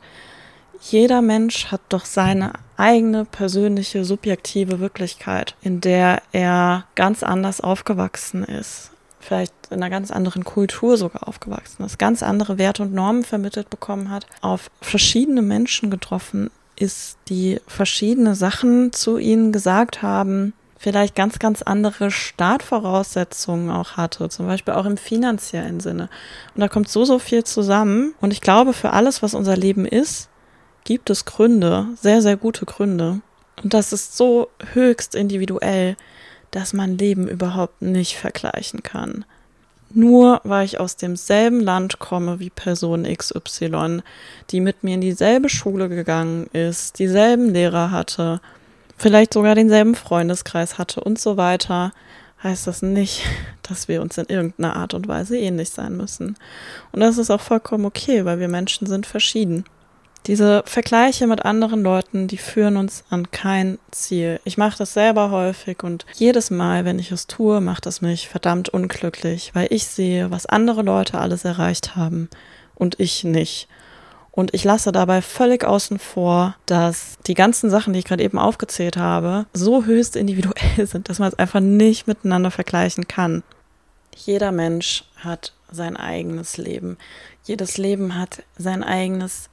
jeder 0.82 1.22
Mensch 1.22 1.68
hat 1.68 1.82
doch 1.90 2.06
seine 2.06 2.54
eigene 2.78 3.26
persönliche 3.26 4.06
subjektive 4.06 4.80
Wirklichkeit, 4.80 5.56
in 5.62 5.82
der 5.82 6.22
er 6.32 6.86
ganz 6.96 7.24
anders 7.24 7.60
aufgewachsen 7.60 8.46
ist, 8.46 8.92
vielleicht 9.20 9.54
in 9.70 9.78
einer 9.78 9.90
ganz 9.90 10.12
anderen 10.12 10.46
Kultur 10.46 10.96
sogar 10.96 11.28
aufgewachsen 11.28 11.84
ist, 11.84 12.00
ganz 12.00 12.24
andere 12.24 12.58
Werte 12.58 12.84
und 12.84 12.94
Normen 12.94 13.24
vermittelt 13.24 13.70
bekommen 13.70 14.10
hat, 14.10 14.26
auf 14.40 14.72
verschiedene 14.82 15.42
Menschen 15.42 15.90
getroffen 15.90 16.50
ist, 16.78 17.18
die 17.28 17.60
verschiedene 17.68 18.36
Sachen 18.36 18.94
zu 18.94 19.18
ihnen 19.18 19.52
gesagt 19.52 20.02
haben, 20.02 20.54
vielleicht 20.80 21.14
ganz, 21.14 21.40
ganz 21.40 21.62
andere 21.62 22.10
Startvoraussetzungen 22.10 23.70
auch 23.70 23.98
hatte, 23.98 24.30
zum 24.30 24.48
Beispiel 24.48 24.74
auch 24.74 24.86
im 24.86 24.98
finanziellen 24.98 25.82
Sinne. 25.82 26.10
Und 26.56 26.62
da 26.62 26.70
kommt 26.70 26.88
so, 26.88 27.04
so 27.04 27.20
viel 27.20 27.44
zusammen. 27.44 28.16
Und 28.22 28.32
ich 28.32 28.40
glaube, 28.40 28.74
für 28.74 28.92
alles, 28.92 29.22
was 29.22 29.34
unser 29.34 29.58
Leben 29.58 29.86
ist, 29.86 30.30
gibt 30.86 31.10
es 31.10 31.26
Gründe, 31.26 31.88
sehr, 32.02 32.22
sehr 32.22 32.38
gute 32.38 32.66
Gründe. 32.66 33.20
Und 33.62 33.74
das 33.74 33.92
ist 33.92 34.16
so 34.16 34.48
höchst 34.74 35.16
individuell, 35.16 35.98
dass 36.52 36.72
man 36.72 36.98
Leben 36.98 37.28
überhaupt 37.28 37.82
nicht 37.82 38.16
vergleichen 38.18 38.82
kann. 38.82 39.26
Nur 39.92 40.40
weil 40.46 40.66
ich 40.66 40.80
aus 40.80 40.96
demselben 40.96 41.60
Land 41.60 42.00
komme 42.00 42.40
wie 42.40 42.52
Person 42.52 43.04
XY, 43.04 44.02
die 44.52 44.62
mit 44.62 44.84
mir 44.84 44.94
in 44.94 45.02
dieselbe 45.02 45.50
Schule 45.50 45.90
gegangen 45.90 46.48
ist, 46.54 47.00
dieselben 47.00 47.50
Lehrer 47.50 47.92
hatte, 47.92 48.40
vielleicht 49.00 49.34
sogar 49.34 49.56
denselben 49.56 49.96
Freundeskreis 49.96 50.78
hatte 50.78 51.02
und 51.02 51.20
so 51.20 51.38
weiter, 51.38 51.92
heißt 52.44 52.68
das 52.68 52.82
nicht, 52.82 53.24
dass 53.64 53.88
wir 53.88 54.02
uns 54.02 54.18
in 54.18 54.26
irgendeiner 54.26 54.76
Art 54.76 54.94
und 54.94 55.08
Weise 55.08 55.38
ähnlich 55.38 55.70
sein 55.70 55.98
müssen. 55.98 56.38
Und 56.92 57.00
das 57.00 57.18
ist 57.18 57.32
auch 57.32 57.42
vollkommen 57.42 57.86
okay, 57.86 58.26
weil 58.26 58.40
wir 58.40 58.48
Menschen 58.48 58.88
sind 58.88 59.06
verschieden. 59.06 59.64
Diese 60.28 60.64
Vergleiche 60.66 61.28
mit 61.28 61.46
anderen 61.46 61.82
Leuten, 61.82 62.28
die 62.28 62.38
führen 62.38 62.76
uns 62.76 63.06
an 63.10 63.32
kein 63.32 63.80
Ziel. 63.92 64.42
Ich 64.44 64.58
mache 64.58 64.78
das 64.78 64.94
selber 64.94 65.32
häufig 65.32 65.82
und 65.82 66.06
jedes 66.14 66.52
Mal, 66.52 66.84
wenn 66.84 67.00
ich 67.00 67.12
es 67.12 67.26
tue, 67.26 67.62
macht 67.62 67.86
es 67.86 68.02
mich 68.02 68.28
verdammt 68.28 68.68
unglücklich, 68.68 69.52
weil 69.54 69.68
ich 69.72 69.86
sehe, 69.88 70.30
was 70.30 70.46
andere 70.46 70.82
Leute 70.82 71.20
alles 71.20 71.46
erreicht 71.46 71.96
haben 71.96 72.30
und 72.76 73.00
ich 73.00 73.24
nicht. 73.24 73.70
Und 74.40 74.54
ich 74.54 74.64
lasse 74.64 74.94
dabei 74.94 75.22
völlig 75.22 75.66
außen 75.66 76.00
vor, 76.00 76.56
dass 76.66 77.18
die 77.28 77.34
ganzen 77.34 77.70
Sachen, 77.70 77.92
die 77.92 78.00
ich 78.00 78.06
gerade 78.06 78.24
eben 78.24 78.40
aufgezählt 78.40 78.96
habe, 78.96 79.48
so 79.52 79.84
höchst 79.84 80.16
individuell 80.16 80.88
sind, 80.88 81.10
dass 81.10 81.20
man 81.20 81.28
es 81.28 81.38
einfach 81.38 81.60
nicht 81.60 82.08
miteinander 82.08 82.50
vergleichen 82.50 83.06
kann. 83.06 83.44
Jeder 84.16 84.54
Mensch 84.54 85.04
hat 85.18 85.52
sein 85.70 85.98
eigenes 85.98 86.56
Leben. 86.56 86.98
Jedes 87.44 87.78
Leben 87.78 88.18
hat 88.18 88.44
sein 88.58 88.82
eigenes 88.82 89.50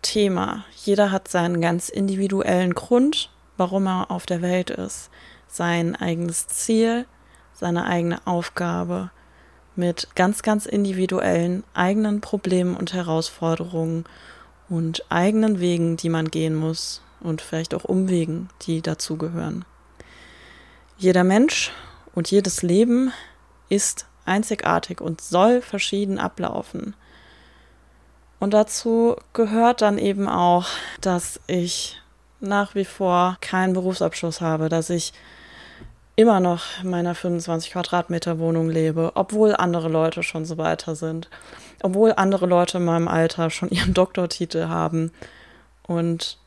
Thema. 0.00 0.64
Jeder 0.74 1.12
hat 1.12 1.28
seinen 1.28 1.60
ganz 1.60 1.90
individuellen 1.90 2.72
Grund, 2.72 3.28
warum 3.58 3.86
er 3.86 4.10
auf 4.10 4.24
der 4.24 4.40
Welt 4.40 4.70
ist, 4.70 5.10
sein 5.48 5.96
eigenes 5.96 6.46
Ziel, 6.46 7.04
seine 7.52 7.84
eigene 7.84 8.26
Aufgabe 8.26 9.10
mit 9.76 10.08
ganz, 10.14 10.42
ganz 10.42 10.66
individuellen 10.66 11.64
eigenen 11.74 12.20
Problemen 12.20 12.76
und 12.76 12.92
Herausforderungen 12.92 14.04
und 14.68 15.04
eigenen 15.10 15.60
Wegen, 15.60 15.96
die 15.96 16.08
man 16.08 16.30
gehen 16.30 16.54
muss 16.54 17.02
und 17.20 17.40
vielleicht 17.40 17.74
auch 17.74 17.84
Umwegen, 17.84 18.48
die 18.62 18.82
dazugehören. 18.82 19.64
Jeder 20.96 21.24
Mensch 21.24 21.72
und 22.14 22.30
jedes 22.30 22.62
Leben 22.62 23.12
ist 23.68 24.06
einzigartig 24.24 25.00
und 25.00 25.20
soll 25.20 25.62
verschieden 25.62 26.18
ablaufen. 26.18 26.94
Und 28.38 28.54
dazu 28.54 29.16
gehört 29.32 29.82
dann 29.82 29.98
eben 29.98 30.28
auch, 30.28 30.66
dass 31.00 31.40
ich 31.46 32.00
nach 32.40 32.74
wie 32.74 32.84
vor 32.84 33.36
keinen 33.40 33.74
Berufsabschluss 33.74 34.40
habe, 34.40 34.68
dass 34.68 34.88
ich 34.90 35.12
immer 36.16 36.40
noch 36.40 36.82
in 36.82 36.90
meiner 36.90 37.14
25 37.14 37.72
Quadratmeter 37.72 38.38
Wohnung 38.38 38.68
lebe, 38.68 39.12
obwohl 39.14 39.54
andere 39.54 39.88
Leute 39.88 40.22
schon 40.22 40.44
so 40.44 40.58
weiter 40.58 40.94
sind, 40.94 41.28
obwohl 41.82 42.12
andere 42.16 42.46
Leute 42.46 42.78
in 42.78 42.84
meinem 42.84 43.08
Alter 43.08 43.50
schon 43.50 43.68
ihren 43.70 43.94
Doktortitel 43.94 44.68
haben. 44.68 45.12
Und 45.82 46.38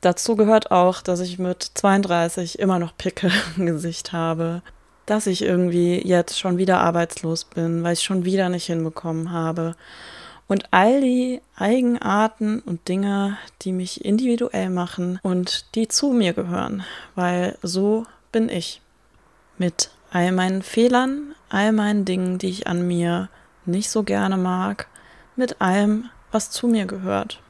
dazu 0.00 0.36
gehört 0.36 0.70
auch, 0.70 1.02
dass 1.02 1.20
ich 1.20 1.38
mit 1.38 1.62
32 1.74 2.58
immer 2.58 2.78
noch 2.78 2.96
Pickel 2.96 3.32
im 3.56 3.66
Gesicht 3.66 4.12
habe, 4.12 4.62
dass 5.06 5.26
ich 5.26 5.42
irgendwie 5.42 6.00
jetzt 6.06 6.38
schon 6.38 6.56
wieder 6.56 6.80
arbeitslos 6.80 7.44
bin, 7.44 7.82
weil 7.82 7.94
ich 7.94 8.02
schon 8.02 8.24
wieder 8.24 8.48
nicht 8.48 8.66
hinbekommen 8.66 9.32
habe. 9.32 9.74
Und 10.46 10.72
all 10.72 11.00
die 11.00 11.40
Eigenarten 11.56 12.60
und 12.60 12.86
Dinge, 12.88 13.38
die 13.62 13.72
mich 13.72 14.04
individuell 14.04 14.68
machen 14.68 15.18
und 15.22 15.74
die 15.74 15.88
zu 15.88 16.12
mir 16.12 16.34
gehören, 16.34 16.84
weil 17.14 17.56
so 17.62 18.04
bin 18.34 18.48
ich. 18.48 18.82
Mit 19.56 19.90
all 20.10 20.32
meinen 20.32 20.62
Fehlern, 20.62 21.34
all 21.48 21.72
meinen 21.72 22.04
Dingen, 22.04 22.36
die 22.38 22.50
ich 22.50 22.66
an 22.66 22.86
mir 22.86 23.30
nicht 23.64 23.88
so 23.88 24.02
gerne 24.02 24.36
mag, 24.36 24.88
mit 25.36 25.60
allem, 25.60 26.10
was 26.32 26.50
zu 26.50 26.66
mir 26.66 26.86
gehört. 26.86 27.40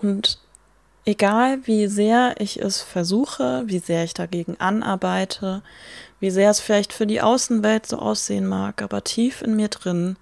Und 0.00 0.38
egal 1.04 1.58
wie 1.66 1.88
sehr 1.88 2.36
ich 2.38 2.62
es 2.62 2.80
versuche, 2.80 3.64
wie 3.66 3.80
sehr 3.80 4.04
ich 4.04 4.14
dagegen 4.14 4.56
anarbeite, 4.60 5.62
wie 6.20 6.30
sehr 6.30 6.50
es 6.50 6.60
vielleicht 6.60 6.92
für 6.92 7.06
die 7.06 7.20
Außenwelt 7.20 7.86
so 7.86 7.98
aussehen 7.98 8.46
mag, 8.46 8.80
aber 8.80 9.02
tief 9.02 9.42
in 9.42 9.56
mir 9.56 9.68
drin 9.68 10.16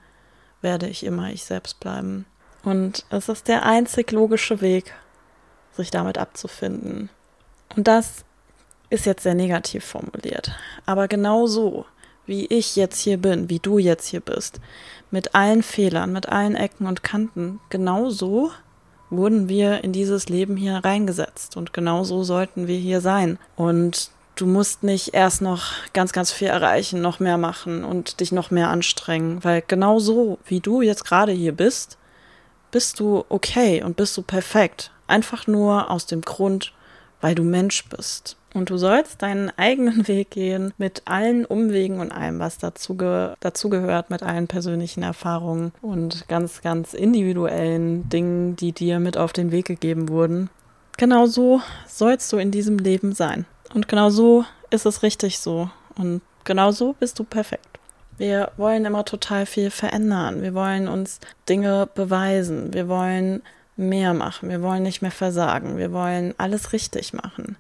werde 0.63 0.89
ich 0.89 1.05
immer 1.05 1.31
ich 1.31 1.45
selbst 1.45 1.79
bleiben. 1.79 2.25
Und 2.65 3.05
es 3.11 3.29
ist 3.29 3.49
der 3.49 3.67
einzig 3.67 4.13
logische 4.13 4.63
Weg, 4.63 4.95
sich 5.77 5.91
damit 5.91 6.17
abzufinden. 6.17 7.11
Und 7.77 7.87
das 7.87 8.26
ist 8.90 9.07
jetzt 9.07 9.22
sehr 9.22 9.35
negativ 9.35 9.85
formuliert. 9.85 10.53
Aber 10.85 11.09
genau 11.09 11.46
so, 11.46 11.87
wie 12.27 12.46
ich 12.46 12.77
jetzt 12.77 13.01
hier 13.01 13.16
bin, 13.18 13.49
wie 13.49 13.59
du 13.59 13.79
jetzt 13.79 14.07
hier 14.09 14.20
bist, 14.20 14.61
mit 15.11 15.35
allen 15.35 15.62
Fehlern, 15.62 16.12
mit 16.12 16.29
allen 16.29 16.57
Ecken 16.57 16.87
und 16.87 17.03
Kanten, 17.03 17.61
genau 17.70 18.11
so 18.11 18.51
wurden 19.11 19.49
wir 19.49 19.85
in 19.85 19.92
dieses 19.92 20.29
Leben 20.29 20.57
hier 20.57 20.77
reingesetzt 20.85 21.57
und 21.57 21.72
genau 21.72 22.05
so 22.05 22.25
sollten 22.25 22.66
wir 22.66 22.77
hier 22.77 23.01
sein. 23.01 23.38
Und 23.55 24.11
du 24.35 24.46
musst 24.46 24.83
nicht 24.83 25.14
erst 25.14 25.42
noch 25.42 25.72
ganz, 25.92 26.12
ganz 26.12 26.33
viel 26.33 26.49
erreichen, 26.49 27.01
noch 27.01 27.20
mehr 27.20 27.38
machen 27.38 27.85
und 27.85 28.20
dich 28.20 28.33
noch 28.33 28.51
mehr 28.51 28.68
anstrengen, 28.68 29.42
weil 29.44 29.62
genau 29.66 29.99
so, 29.99 30.38
wie 30.46 30.61
du 30.61 30.83
jetzt 30.83 31.05
gerade 31.05 31.33
hier 31.33 31.53
bist, 31.53 31.99
bist 32.70 32.99
du 33.01 33.25
okay 33.29 33.83
und 33.83 33.96
bist 33.96 34.16
du 34.16 34.22
perfekt. 34.22 34.90
Einfach 35.07 35.46
nur 35.46 35.90
aus 35.90 36.07
dem 36.07 36.22
Grund, 36.22 36.72
weil 37.20 37.35
du 37.35 37.44
Mensch 37.44 37.88
bist. 37.88 38.37
Und 38.57 38.71
du 38.71 38.79
sollst 38.79 39.21
deinen 39.21 39.51
eigenen 39.59 40.09
Weg 40.09 40.31
gehen 40.31 40.73
mit 40.79 41.03
allen 41.05 41.45
Umwegen 41.45 42.01
und 42.01 42.11
allem, 42.11 42.38
was 42.38 42.57
dazu, 42.57 42.97
ge 42.97 43.35
dazugehört, 43.40 44.09
mit 44.11 44.23
allen 44.23 44.49
persönlichen 44.49 45.03
Erfahrungen 45.03 45.73
und 45.83 46.27
ganz, 46.29 46.62
ganz 46.62 46.95
individuellen 46.95 48.09
Dingen, 48.09 48.57
die 48.57 48.73
dir 48.73 48.99
mit 48.99 49.19
auf 49.19 49.33
den 49.33 49.53
Weg 49.53 49.66
gegeben 49.66 50.09
wurden. 50.09 50.49
Genau 50.97 51.27
so 51.27 51.61
sollst 51.87 52.33
du 52.33 52.38
in 52.38 52.51
diesem 52.51 52.79
Leben 52.79 53.12
sein. 53.12 53.45
Und 53.75 53.88
genau 53.88 54.09
so 54.09 54.45
ist 54.71 54.87
es 54.87 55.03
richtig 55.03 55.38
so. 55.38 55.69
Und 55.99 56.23
genau 56.45 56.71
so 56.71 56.95
bist 56.95 57.19
du 57.19 57.25
perfekt. 57.25 57.79
Wir 58.16 58.51
wollen 58.57 58.87
immer 58.87 59.05
total 59.05 59.45
viel 59.45 59.71
verändern. 59.71 60.40
Wir 60.40 60.55
wollen 60.55 60.88
uns 60.88 61.21
Dinge 61.51 61.87
beweisen. 61.95 62.73
Wir 62.73 62.88
wollen 62.88 63.42
mehr 63.77 64.14
machen. 64.14 64.49
Wir 64.49 64.62
wollen 64.62 64.83
nicht 64.83 65.03
mehr 65.03 65.11
versagen. 65.11 65.77
Wir 65.77 65.92
wollen 65.92 66.33
alles 66.38 66.73
richtig 66.73 67.12
machen. 67.12 67.57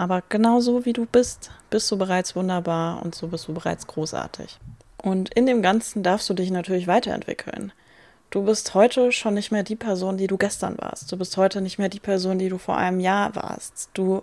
Aber 0.00 0.22
genauso 0.30 0.86
wie 0.86 0.94
du 0.94 1.04
bist, 1.04 1.50
bist 1.68 1.90
du 1.90 1.98
bereits 1.98 2.34
wunderbar 2.34 3.02
und 3.02 3.14
so 3.14 3.28
bist 3.28 3.48
du 3.48 3.52
bereits 3.52 3.86
großartig. 3.86 4.58
Und 4.96 5.28
in 5.34 5.44
dem 5.44 5.60
Ganzen 5.60 6.02
darfst 6.02 6.30
du 6.30 6.32
dich 6.32 6.50
natürlich 6.50 6.86
weiterentwickeln. 6.86 7.70
Du 8.30 8.42
bist 8.44 8.72
heute 8.72 9.12
schon 9.12 9.34
nicht 9.34 9.52
mehr 9.52 9.62
die 9.62 9.76
Person, 9.76 10.16
die 10.16 10.26
du 10.26 10.38
gestern 10.38 10.78
warst. 10.78 11.12
Du 11.12 11.18
bist 11.18 11.36
heute 11.36 11.60
nicht 11.60 11.78
mehr 11.78 11.90
die 11.90 12.00
Person, 12.00 12.38
die 12.38 12.48
du 12.48 12.56
vor 12.56 12.78
einem 12.78 12.98
Jahr 12.98 13.36
warst. 13.36 13.90
Du 13.92 14.22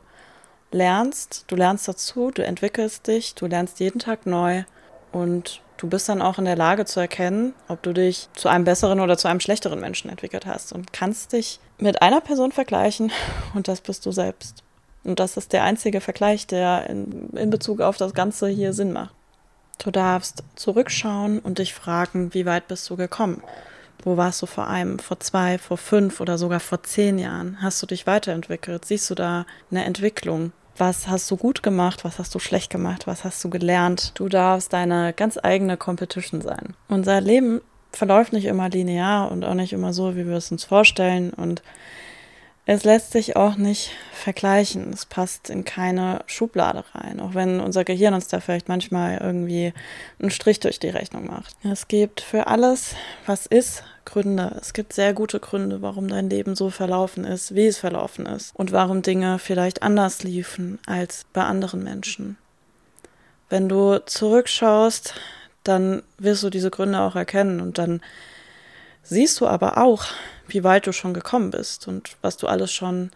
lernst, 0.72 1.46
du 1.46 1.56
lernst 1.56 1.88
dazu, 1.88 2.32
du 2.32 2.44
entwickelst 2.44 3.06
dich, 3.06 3.36
du 3.36 3.46
lernst 3.46 3.80
jeden 3.80 4.00
Tag 4.00 4.26
neu 4.26 4.64
und 5.12 5.62
du 5.78 5.88
bist 5.88 6.10
dann 6.10 6.24
auch 6.24 6.40
in 6.40 6.46
der 6.46 6.56
Lage 6.56 6.86
zu 6.86 7.00
erkennen, 7.00 7.54
ob 7.68 7.84
du 7.84 7.94
dich 7.94 8.30
zu 8.34 8.50
einem 8.50 8.66
besseren 8.66 9.00
oder 9.00 9.16
zu 9.16 9.28
einem 9.28 9.42
schlechteren 9.42 9.80
Menschen 9.80 10.10
entwickelt 10.10 10.48
hast 10.48 10.74
und 10.74 10.92
kannst 10.92 11.34
dich 11.34 11.60
mit 11.78 12.02
einer 12.02 12.20
Person 12.20 12.52
vergleichen 12.52 13.12
und 13.54 13.68
das 13.68 13.82
bist 13.82 14.08
du 14.08 14.12
selbst. 14.12 14.64
Und 15.08 15.20
das 15.20 15.38
ist 15.38 15.54
der 15.54 15.64
einzige 15.64 16.02
Vergleich, 16.02 16.48
der 16.48 16.90
in, 16.90 17.30
in 17.30 17.50
Bezug 17.50 17.80
auf 17.80 17.98
das 17.98 18.14
Ganze 18.14 18.50
hier 18.50 18.74
Sinn 18.74 18.92
macht. 18.92 19.16
Du 19.80 19.90
darfst 19.90 20.44
zurückschauen 20.56 21.40
und 21.40 21.60
dich 21.60 21.74
fragen, 21.74 22.34
wie 22.34 22.46
weit 22.46 22.68
bist 22.68 22.90
du 22.90 22.98
gekommen? 22.98 23.42
Wo 24.04 24.18
warst 24.18 24.42
du 24.42 24.46
vor 24.46 24.68
einem, 24.68 25.00
vor 25.00 25.20
zwei, 25.20 25.58
vor 25.58 25.78
fünf 25.78 26.20
oder 26.20 26.38
sogar 26.38 26.60
vor 26.60 26.84
zehn 26.84 27.20
Jahren? 27.20 27.58
Hast 27.62 27.82
du 27.82 27.86
dich 27.86 28.06
weiterentwickelt? 28.06 28.86
Siehst 28.86 29.10
du 29.10 29.16
da 29.16 29.46
eine 29.72 29.86
Entwicklung? 29.86 30.52
Was 30.78 31.08
hast 31.08 31.32
du 31.32 31.38
gut 31.38 31.64
gemacht? 31.64 32.04
Was 32.04 32.20
hast 32.20 32.36
du 32.36 32.40
schlecht 32.40 32.70
gemacht? 32.70 33.08
Was 33.08 33.24
hast 33.24 33.44
du 33.44 33.50
gelernt? 33.50 34.12
Du 34.16 34.30
darfst 34.30 34.74
deine 34.74 35.14
ganz 35.14 35.40
eigene 35.42 35.78
Competition 35.78 36.42
sein. 36.42 36.76
Unser 36.90 37.22
Leben 37.22 37.62
verläuft 37.92 38.34
nicht 38.34 38.46
immer 38.46 38.70
linear 38.70 39.32
und 39.32 39.46
auch 39.46 39.56
nicht 39.56 39.74
immer 39.74 39.94
so, 39.94 40.16
wie 40.16 40.28
wir 40.28 40.36
es 40.36 40.52
uns 40.52 40.66
vorstellen. 40.66 41.32
Und 41.32 41.64
es 42.70 42.84
lässt 42.84 43.14
sich 43.14 43.38
auch 43.38 43.56
nicht 43.56 43.92
vergleichen. 44.12 44.92
Es 44.92 45.06
passt 45.06 45.50
in 45.50 45.64
keine 45.64 46.20
Schublade 46.28 46.84
rein, 46.94 47.22
auch 47.22 47.34
wenn 47.34 47.62
unser 47.62 47.86
Gehirn 47.86 48.14
uns 48.14 48.28
da 48.28 48.42
vielleicht 48.42 48.68
manchmal 48.68 49.20
irgendwie 49.20 49.74
einen 50.20 50.32
Strich 50.32 50.60
durch 50.60 50.78
die 50.78 50.90
Rechnung 50.90 51.28
macht. 51.28 51.56
Es 51.64 51.88
gibt 51.88 52.20
für 52.20 52.48
alles, 52.48 52.94
was 53.26 53.46
ist, 53.46 53.84
Gründe. 54.04 54.58
Es 54.60 54.74
gibt 54.74 54.92
sehr 54.92 55.14
gute 55.14 55.40
Gründe, 55.40 55.82
warum 55.82 56.10
dein 56.10 56.30
Leben 56.30 56.56
so 56.56 56.70
verlaufen 56.70 57.24
ist, 57.24 57.56
wie 57.56 57.68
es 57.68 57.78
verlaufen 57.78 58.26
ist 58.26 58.54
und 58.54 58.74
warum 58.74 59.02
Dinge 59.02 59.40
vielleicht 59.40 59.82
anders 59.82 60.24
liefen 60.24 60.78
als 60.86 61.26
bei 61.32 61.44
anderen 61.44 61.86
Menschen. 61.86 62.38
Wenn 63.50 63.70
du 63.70 64.00
zurückschaust, 64.06 65.14
dann 65.64 66.04
wirst 66.18 66.44
du 66.44 66.50
diese 66.50 66.70
Gründe 66.70 67.00
auch 67.00 67.16
erkennen 67.16 67.62
und 67.62 67.78
dann 67.78 68.02
siehst 69.10 69.40
du 69.40 69.48
aber 69.48 69.78
auch, 69.78 70.06
wie 70.48 70.64
weit 70.64 70.88
du 70.88 70.94
schon 70.94 71.14
gekommen 71.14 71.52
bist 71.52 71.88
und 71.88 72.18
was 72.22 72.38
du 72.38 72.48
alles 72.48 72.72
schon 72.72 73.12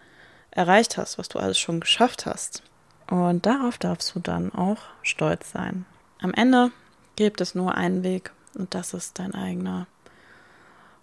erreicht 0.51 0.97
hast, 0.97 1.17
was 1.17 1.29
du 1.29 1.39
alles 1.39 1.59
schon 1.59 1.79
geschafft 1.79 2.25
hast. 2.25 2.63
Und 3.09 3.45
darauf 3.45 3.77
darfst 3.77 4.15
du 4.15 4.19
dann 4.19 4.53
auch 4.53 4.77
stolz 5.01 5.51
sein. 5.51 5.85
Am 6.19 6.33
Ende 6.33 6.71
gibt 7.15 7.41
es 7.41 7.55
nur 7.55 7.75
einen 7.75 8.03
Weg 8.03 8.31
und 8.53 8.73
das 8.73 8.93
ist 8.93 9.19
dein 9.19 9.33
eigener. 9.33 9.87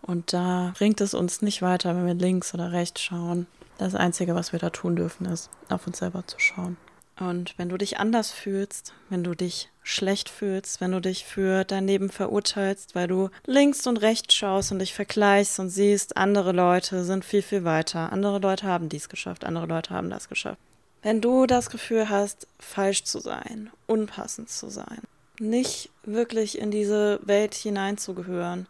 Und 0.01 0.33
da 0.33 0.73
bringt 0.79 1.01
es 1.01 1.13
uns 1.13 1.43
nicht 1.43 1.61
weiter, 1.61 1.95
wenn 1.95 2.07
wir 2.07 2.15
links 2.15 2.55
oder 2.55 2.73
rechts 2.73 3.03
schauen. 3.03 3.47
Das 3.77 3.95
Einzige, 3.95 4.35
was 4.35 4.53
wir 4.53 4.59
da 4.59 4.71
tun 4.71 4.97
dürfen, 4.97 5.27
ist, 5.27 5.51
auf 5.69 5.87
uns 5.87 5.99
selber 5.99 6.27
zu 6.27 6.39
schauen. 6.39 6.77
Und 7.21 7.59
wenn 7.59 7.69
du 7.69 7.77
dich 7.77 7.99
anders 7.99 8.31
fühlst, 8.31 8.95
wenn 9.11 9.25
du 9.25 9.35
dich 9.35 9.69
schlecht 9.89 10.29
fühlst, 10.29 10.83
wenn 10.83 10.93
du 10.93 11.01
dich 11.01 11.25
für 11.25 11.65
dein 11.65 11.87
Leben 11.87 12.11
verurteilst, 12.11 12.95
weil 12.95 13.09
du 13.09 13.31
links 13.47 13.87
und 13.87 13.97
rechts 13.97 14.35
schaust 14.35 14.71
und 14.71 14.81
dich 14.81 14.93
vergleichst 14.93 15.59
und 15.61 15.71
siehst, 15.71 16.19
andere 16.19 16.53
Leute 16.53 17.05
sind 17.05 17.25
viel, 17.25 17.41
viel 17.41 17.65
weiter, 17.65 18.13
andere 18.13 18.39
Leute 18.39 18.67
haben 18.67 18.91
dies 18.91 19.09
geschafft, 19.09 19.45
andere 19.45 19.65
Leute 19.65 19.95
haben 19.95 20.11
das 20.11 20.29
geschafft. 20.29 20.61
Wenn 21.01 21.23
du 21.23 21.47
das 21.47 21.71
Gefühl 21.71 22.11
hast, 22.11 22.47
falsch 22.59 23.05
zu 23.05 23.19
sein, 23.19 23.71
unpassend 23.87 24.51
zu 24.51 24.69
sein, 24.69 25.01
nicht 25.41 25.89
wirklich 26.03 26.59
in 26.59 26.71
diese 26.71 27.21
Welt 27.23 27.55
hineinzugehören, 27.55 28.67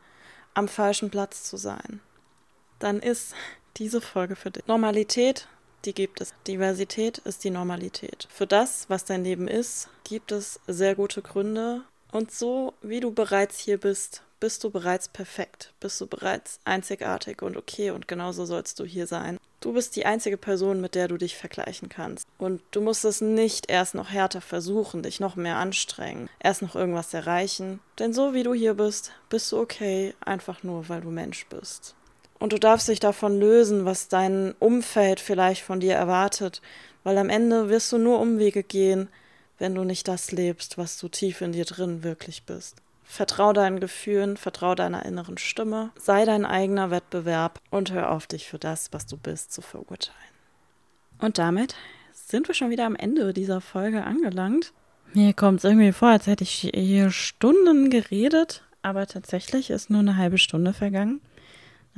am 0.54 0.68
falschen 0.68 1.10
Platz 1.10 1.42
zu 1.42 1.56
sein, 1.56 2.00
dann 2.78 3.00
ist 3.00 3.34
diese 3.76 4.00
Folge 4.00 4.36
für 4.36 4.52
dich. 4.52 4.68
Normalität 4.68 5.48
die 5.84 5.94
gibt 5.94 6.20
es. 6.20 6.34
Diversität 6.46 7.18
ist 7.18 7.44
die 7.44 7.50
Normalität. 7.50 8.28
Für 8.30 8.46
das, 8.46 8.86
was 8.88 9.04
dein 9.04 9.24
Leben 9.24 9.48
ist, 9.48 9.88
gibt 10.04 10.32
es 10.32 10.60
sehr 10.66 10.94
gute 10.94 11.22
Gründe. 11.22 11.82
Und 12.12 12.32
so 12.32 12.74
wie 12.82 13.00
du 13.00 13.12
bereits 13.12 13.58
hier 13.58 13.78
bist, 13.78 14.22
bist 14.40 14.62
du 14.64 14.70
bereits 14.70 15.08
perfekt, 15.08 15.72
bist 15.80 16.00
du 16.00 16.06
bereits 16.06 16.60
einzigartig 16.64 17.42
und 17.42 17.56
okay 17.56 17.90
und 17.90 18.08
genauso 18.08 18.46
sollst 18.46 18.78
du 18.78 18.84
hier 18.84 19.06
sein. 19.06 19.38
Du 19.60 19.72
bist 19.72 19.96
die 19.96 20.06
einzige 20.06 20.36
Person, 20.36 20.80
mit 20.80 20.94
der 20.94 21.08
du 21.08 21.16
dich 21.16 21.36
vergleichen 21.36 21.88
kannst. 21.88 22.28
Und 22.38 22.62
du 22.70 22.80
musst 22.80 23.04
es 23.04 23.20
nicht 23.20 23.68
erst 23.68 23.96
noch 23.96 24.10
härter 24.10 24.40
versuchen, 24.40 25.02
dich 25.02 25.18
noch 25.18 25.34
mehr 25.34 25.56
anstrengen, 25.56 26.30
erst 26.38 26.62
noch 26.62 26.76
irgendwas 26.76 27.12
erreichen. 27.12 27.80
Denn 27.98 28.12
so 28.12 28.34
wie 28.34 28.44
du 28.44 28.54
hier 28.54 28.74
bist, 28.74 29.10
bist 29.28 29.50
du 29.50 29.58
okay, 29.58 30.14
einfach 30.20 30.62
nur 30.62 30.88
weil 30.88 31.00
du 31.00 31.10
Mensch 31.10 31.44
bist. 31.46 31.96
Und 32.38 32.52
du 32.52 32.58
darfst 32.58 32.88
dich 32.88 33.00
davon 33.00 33.38
lösen, 33.38 33.84
was 33.84 34.08
dein 34.08 34.54
Umfeld 34.58 35.20
vielleicht 35.20 35.62
von 35.62 35.80
dir 35.80 35.94
erwartet, 35.94 36.62
weil 37.02 37.18
am 37.18 37.30
Ende 37.30 37.68
wirst 37.68 37.90
du 37.92 37.98
nur 37.98 38.20
Umwege 38.20 38.62
gehen, 38.62 39.08
wenn 39.58 39.74
du 39.74 39.84
nicht 39.84 40.06
das 40.06 40.30
lebst, 40.30 40.78
was 40.78 40.98
du 40.98 41.08
tief 41.08 41.40
in 41.40 41.52
dir 41.52 41.64
drin 41.64 42.02
wirklich 42.04 42.44
bist. 42.44 42.76
Vertrau 43.04 43.52
deinen 43.52 43.80
Gefühlen, 43.80 44.36
vertrau 44.36 44.74
deiner 44.74 45.04
inneren 45.06 45.38
Stimme, 45.38 45.90
sei 45.96 46.24
dein 46.24 46.44
eigener 46.44 46.90
Wettbewerb 46.90 47.60
und 47.70 47.90
hör 47.90 48.10
auf 48.10 48.26
dich 48.26 48.46
für 48.46 48.58
das, 48.58 48.92
was 48.92 49.06
du 49.06 49.16
bist, 49.16 49.52
zu 49.52 49.62
verurteilen. 49.62 50.14
Und 51.18 51.38
damit 51.38 51.74
sind 52.12 52.46
wir 52.46 52.54
schon 52.54 52.70
wieder 52.70 52.84
am 52.84 52.94
Ende 52.94 53.32
dieser 53.32 53.60
Folge 53.60 54.04
angelangt. 54.04 54.72
Mir 55.14 55.32
kommt 55.32 55.58
es 55.58 55.64
irgendwie 55.64 55.92
vor, 55.92 56.08
als 56.08 56.26
hätte 56.26 56.44
ich 56.44 56.70
hier 56.74 57.10
Stunden 57.10 57.88
geredet, 57.88 58.62
aber 58.82 59.06
tatsächlich 59.06 59.70
ist 59.70 59.88
nur 59.88 60.00
eine 60.00 60.16
halbe 60.16 60.38
Stunde 60.38 60.74
vergangen. 60.74 61.20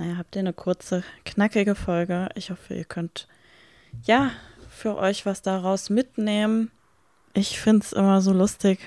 Naja, 0.00 0.16
habt 0.16 0.34
ihr 0.34 0.40
eine 0.40 0.54
kurze, 0.54 1.04
knackige 1.26 1.74
Folge. 1.74 2.30
Ich 2.34 2.50
hoffe, 2.50 2.72
ihr 2.72 2.86
könnt 2.86 3.28
ja 4.04 4.30
für 4.70 4.96
euch 4.96 5.26
was 5.26 5.42
daraus 5.42 5.90
mitnehmen. 5.90 6.70
Ich 7.34 7.60
finde 7.60 7.84
es 7.84 7.92
immer 7.92 8.22
so 8.22 8.32
lustig. 8.32 8.80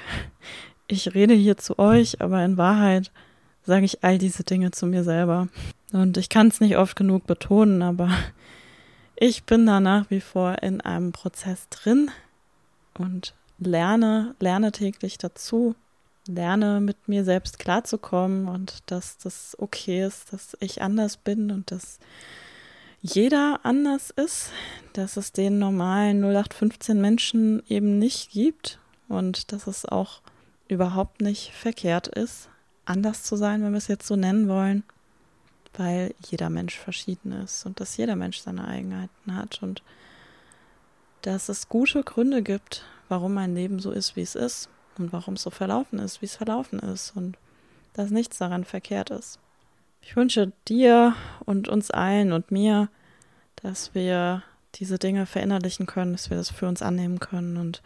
Ich 0.87 1.13
rede 1.13 1.35
hier 1.35 1.55
zu 1.55 1.77
euch, 1.77 2.19
aber 2.19 2.43
in 2.43 2.57
Wahrheit 2.57 3.11
sage 3.61 3.85
ich 3.85 4.03
all 4.03 4.17
diese 4.17 4.43
Dinge 4.43 4.71
zu 4.71 4.87
mir 4.87 5.03
selber. 5.03 5.49
Und 5.91 6.17
ich 6.17 6.29
kann 6.29 6.47
es 6.47 6.59
nicht 6.59 6.77
oft 6.77 6.95
genug 6.95 7.27
betonen, 7.27 7.83
aber 7.83 8.09
ich 9.15 9.43
bin 9.43 9.67
da 9.67 9.79
nach 9.79 10.09
wie 10.09 10.19
vor 10.19 10.63
in 10.63 10.81
einem 10.81 11.11
Prozess 11.11 11.69
drin 11.69 12.09
und 12.97 13.35
lerne, 13.59 14.33
lerne 14.39 14.71
täglich 14.71 15.19
dazu 15.19 15.75
lerne, 16.27 16.79
mit 16.79 17.07
mir 17.07 17.23
selbst 17.23 17.59
klarzukommen 17.59 18.47
und 18.47 18.79
dass 18.85 19.17
das 19.17 19.55
okay 19.59 20.05
ist, 20.05 20.33
dass 20.33 20.55
ich 20.59 20.81
anders 20.81 21.17
bin 21.17 21.51
und 21.51 21.71
dass 21.71 21.99
jeder 23.01 23.59
anders 23.63 24.11
ist, 24.11 24.51
dass 24.93 25.17
es 25.17 25.33
den 25.33 25.59
normalen 25.59 26.23
0815 26.23 27.01
Menschen 27.01 27.61
eben 27.67 27.99
nicht 27.99 28.31
gibt 28.31 28.79
und 29.09 29.51
dass 29.51 29.67
es 29.67 29.85
auch 29.85 30.21
überhaupt 30.69 31.21
nicht 31.21 31.51
verkehrt 31.51 32.07
ist, 32.07 32.47
anders 32.85 33.23
zu 33.23 33.35
sein, 33.35 33.61
wenn 33.61 33.71
wir 33.71 33.77
es 33.77 33.89
jetzt 33.89 34.07
so 34.07 34.15
nennen 34.15 34.47
wollen, 34.47 34.83
weil 35.73 36.15
jeder 36.25 36.49
Mensch 36.49 36.77
verschieden 36.77 37.33
ist 37.33 37.65
und 37.65 37.81
dass 37.81 37.97
jeder 37.97 38.15
Mensch 38.15 38.37
seine 38.39 38.65
Eigenheiten 38.67 39.35
hat 39.35 39.61
und 39.61 39.83
dass 41.23 41.49
es 41.49 41.67
gute 41.67 42.03
Gründe 42.03 42.41
gibt, 42.41 42.85
warum 43.09 43.33
mein 43.33 43.55
Leben 43.55 43.79
so 43.79 43.91
ist, 43.91 44.15
wie 44.15 44.21
es 44.21 44.35
ist 44.35 44.69
und 44.99 45.13
warum 45.13 45.35
es 45.35 45.43
so 45.43 45.49
verlaufen 45.49 45.99
ist, 45.99 46.21
wie 46.21 46.25
es 46.25 46.35
verlaufen 46.35 46.79
ist 46.79 47.15
und 47.15 47.37
dass 47.93 48.09
nichts 48.09 48.37
daran 48.37 48.63
verkehrt 48.63 49.09
ist. 49.09 49.39
Ich 50.01 50.15
wünsche 50.15 50.51
dir 50.67 51.15
und 51.45 51.67
uns 51.67 51.91
allen 51.91 52.33
und 52.33 52.51
mir, 52.51 52.89
dass 53.55 53.93
wir 53.95 54.43
diese 54.75 54.97
Dinge 54.97 55.25
verinnerlichen 55.25 55.85
können, 55.85 56.13
dass 56.13 56.29
wir 56.29 56.37
das 56.37 56.49
für 56.49 56.67
uns 56.67 56.81
annehmen 56.81 57.19
können 57.19 57.57
und 57.57 57.81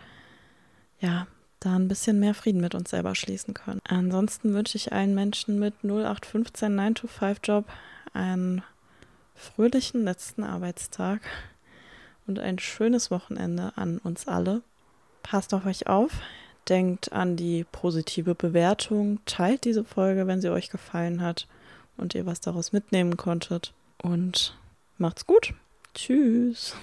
ja, 0.99 1.27
da 1.59 1.75
ein 1.75 1.87
bisschen 1.87 2.19
mehr 2.19 2.33
Frieden 2.33 2.61
mit 2.61 2.75
uns 2.75 2.89
selber 2.89 3.15
schließen 3.15 3.53
können. 3.53 3.81
Ansonsten 3.87 4.53
wünsche 4.53 4.77
ich 4.77 4.93
allen 4.93 5.15
Menschen 5.15 5.59
mit 5.59 5.73
0815 5.83 6.79
9-to-5 6.79 7.37
Job 7.43 7.65
einen 8.13 8.63
fröhlichen 9.35 10.03
letzten 10.03 10.43
Arbeitstag 10.43 11.21
und 12.25 12.39
ein 12.39 12.59
schönes 12.59 13.11
Wochenende 13.11 13.73
an 13.75 13.99
uns 13.99 14.27
alle. 14.27 14.61
Passt 15.23 15.53
auf 15.53 15.65
euch 15.65 15.87
auf, 15.87 16.11
denkt 16.69 17.11
an 17.11 17.35
die 17.35 17.65
positive 17.71 18.35
Bewertung, 18.35 19.19
teilt 19.25 19.65
diese 19.65 19.83
Folge, 19.83 20.27
wenn 20.27 20.41
sie 20.41 20.49
euch 20.51 20.69
gefallen 20.69 21.21
hat 21.21 21.47
und 21.97 22.15
ihr 22.15 22.25
was 22.25 22.41
daraus 22.41 22.71
mitnehmen 22.71 23.17
konntet. 23.17 23.73
Und 24.01 24.57
macht's 24.97 25.25
gut. 25.25 25.53
Tschüss. 25.93 26.75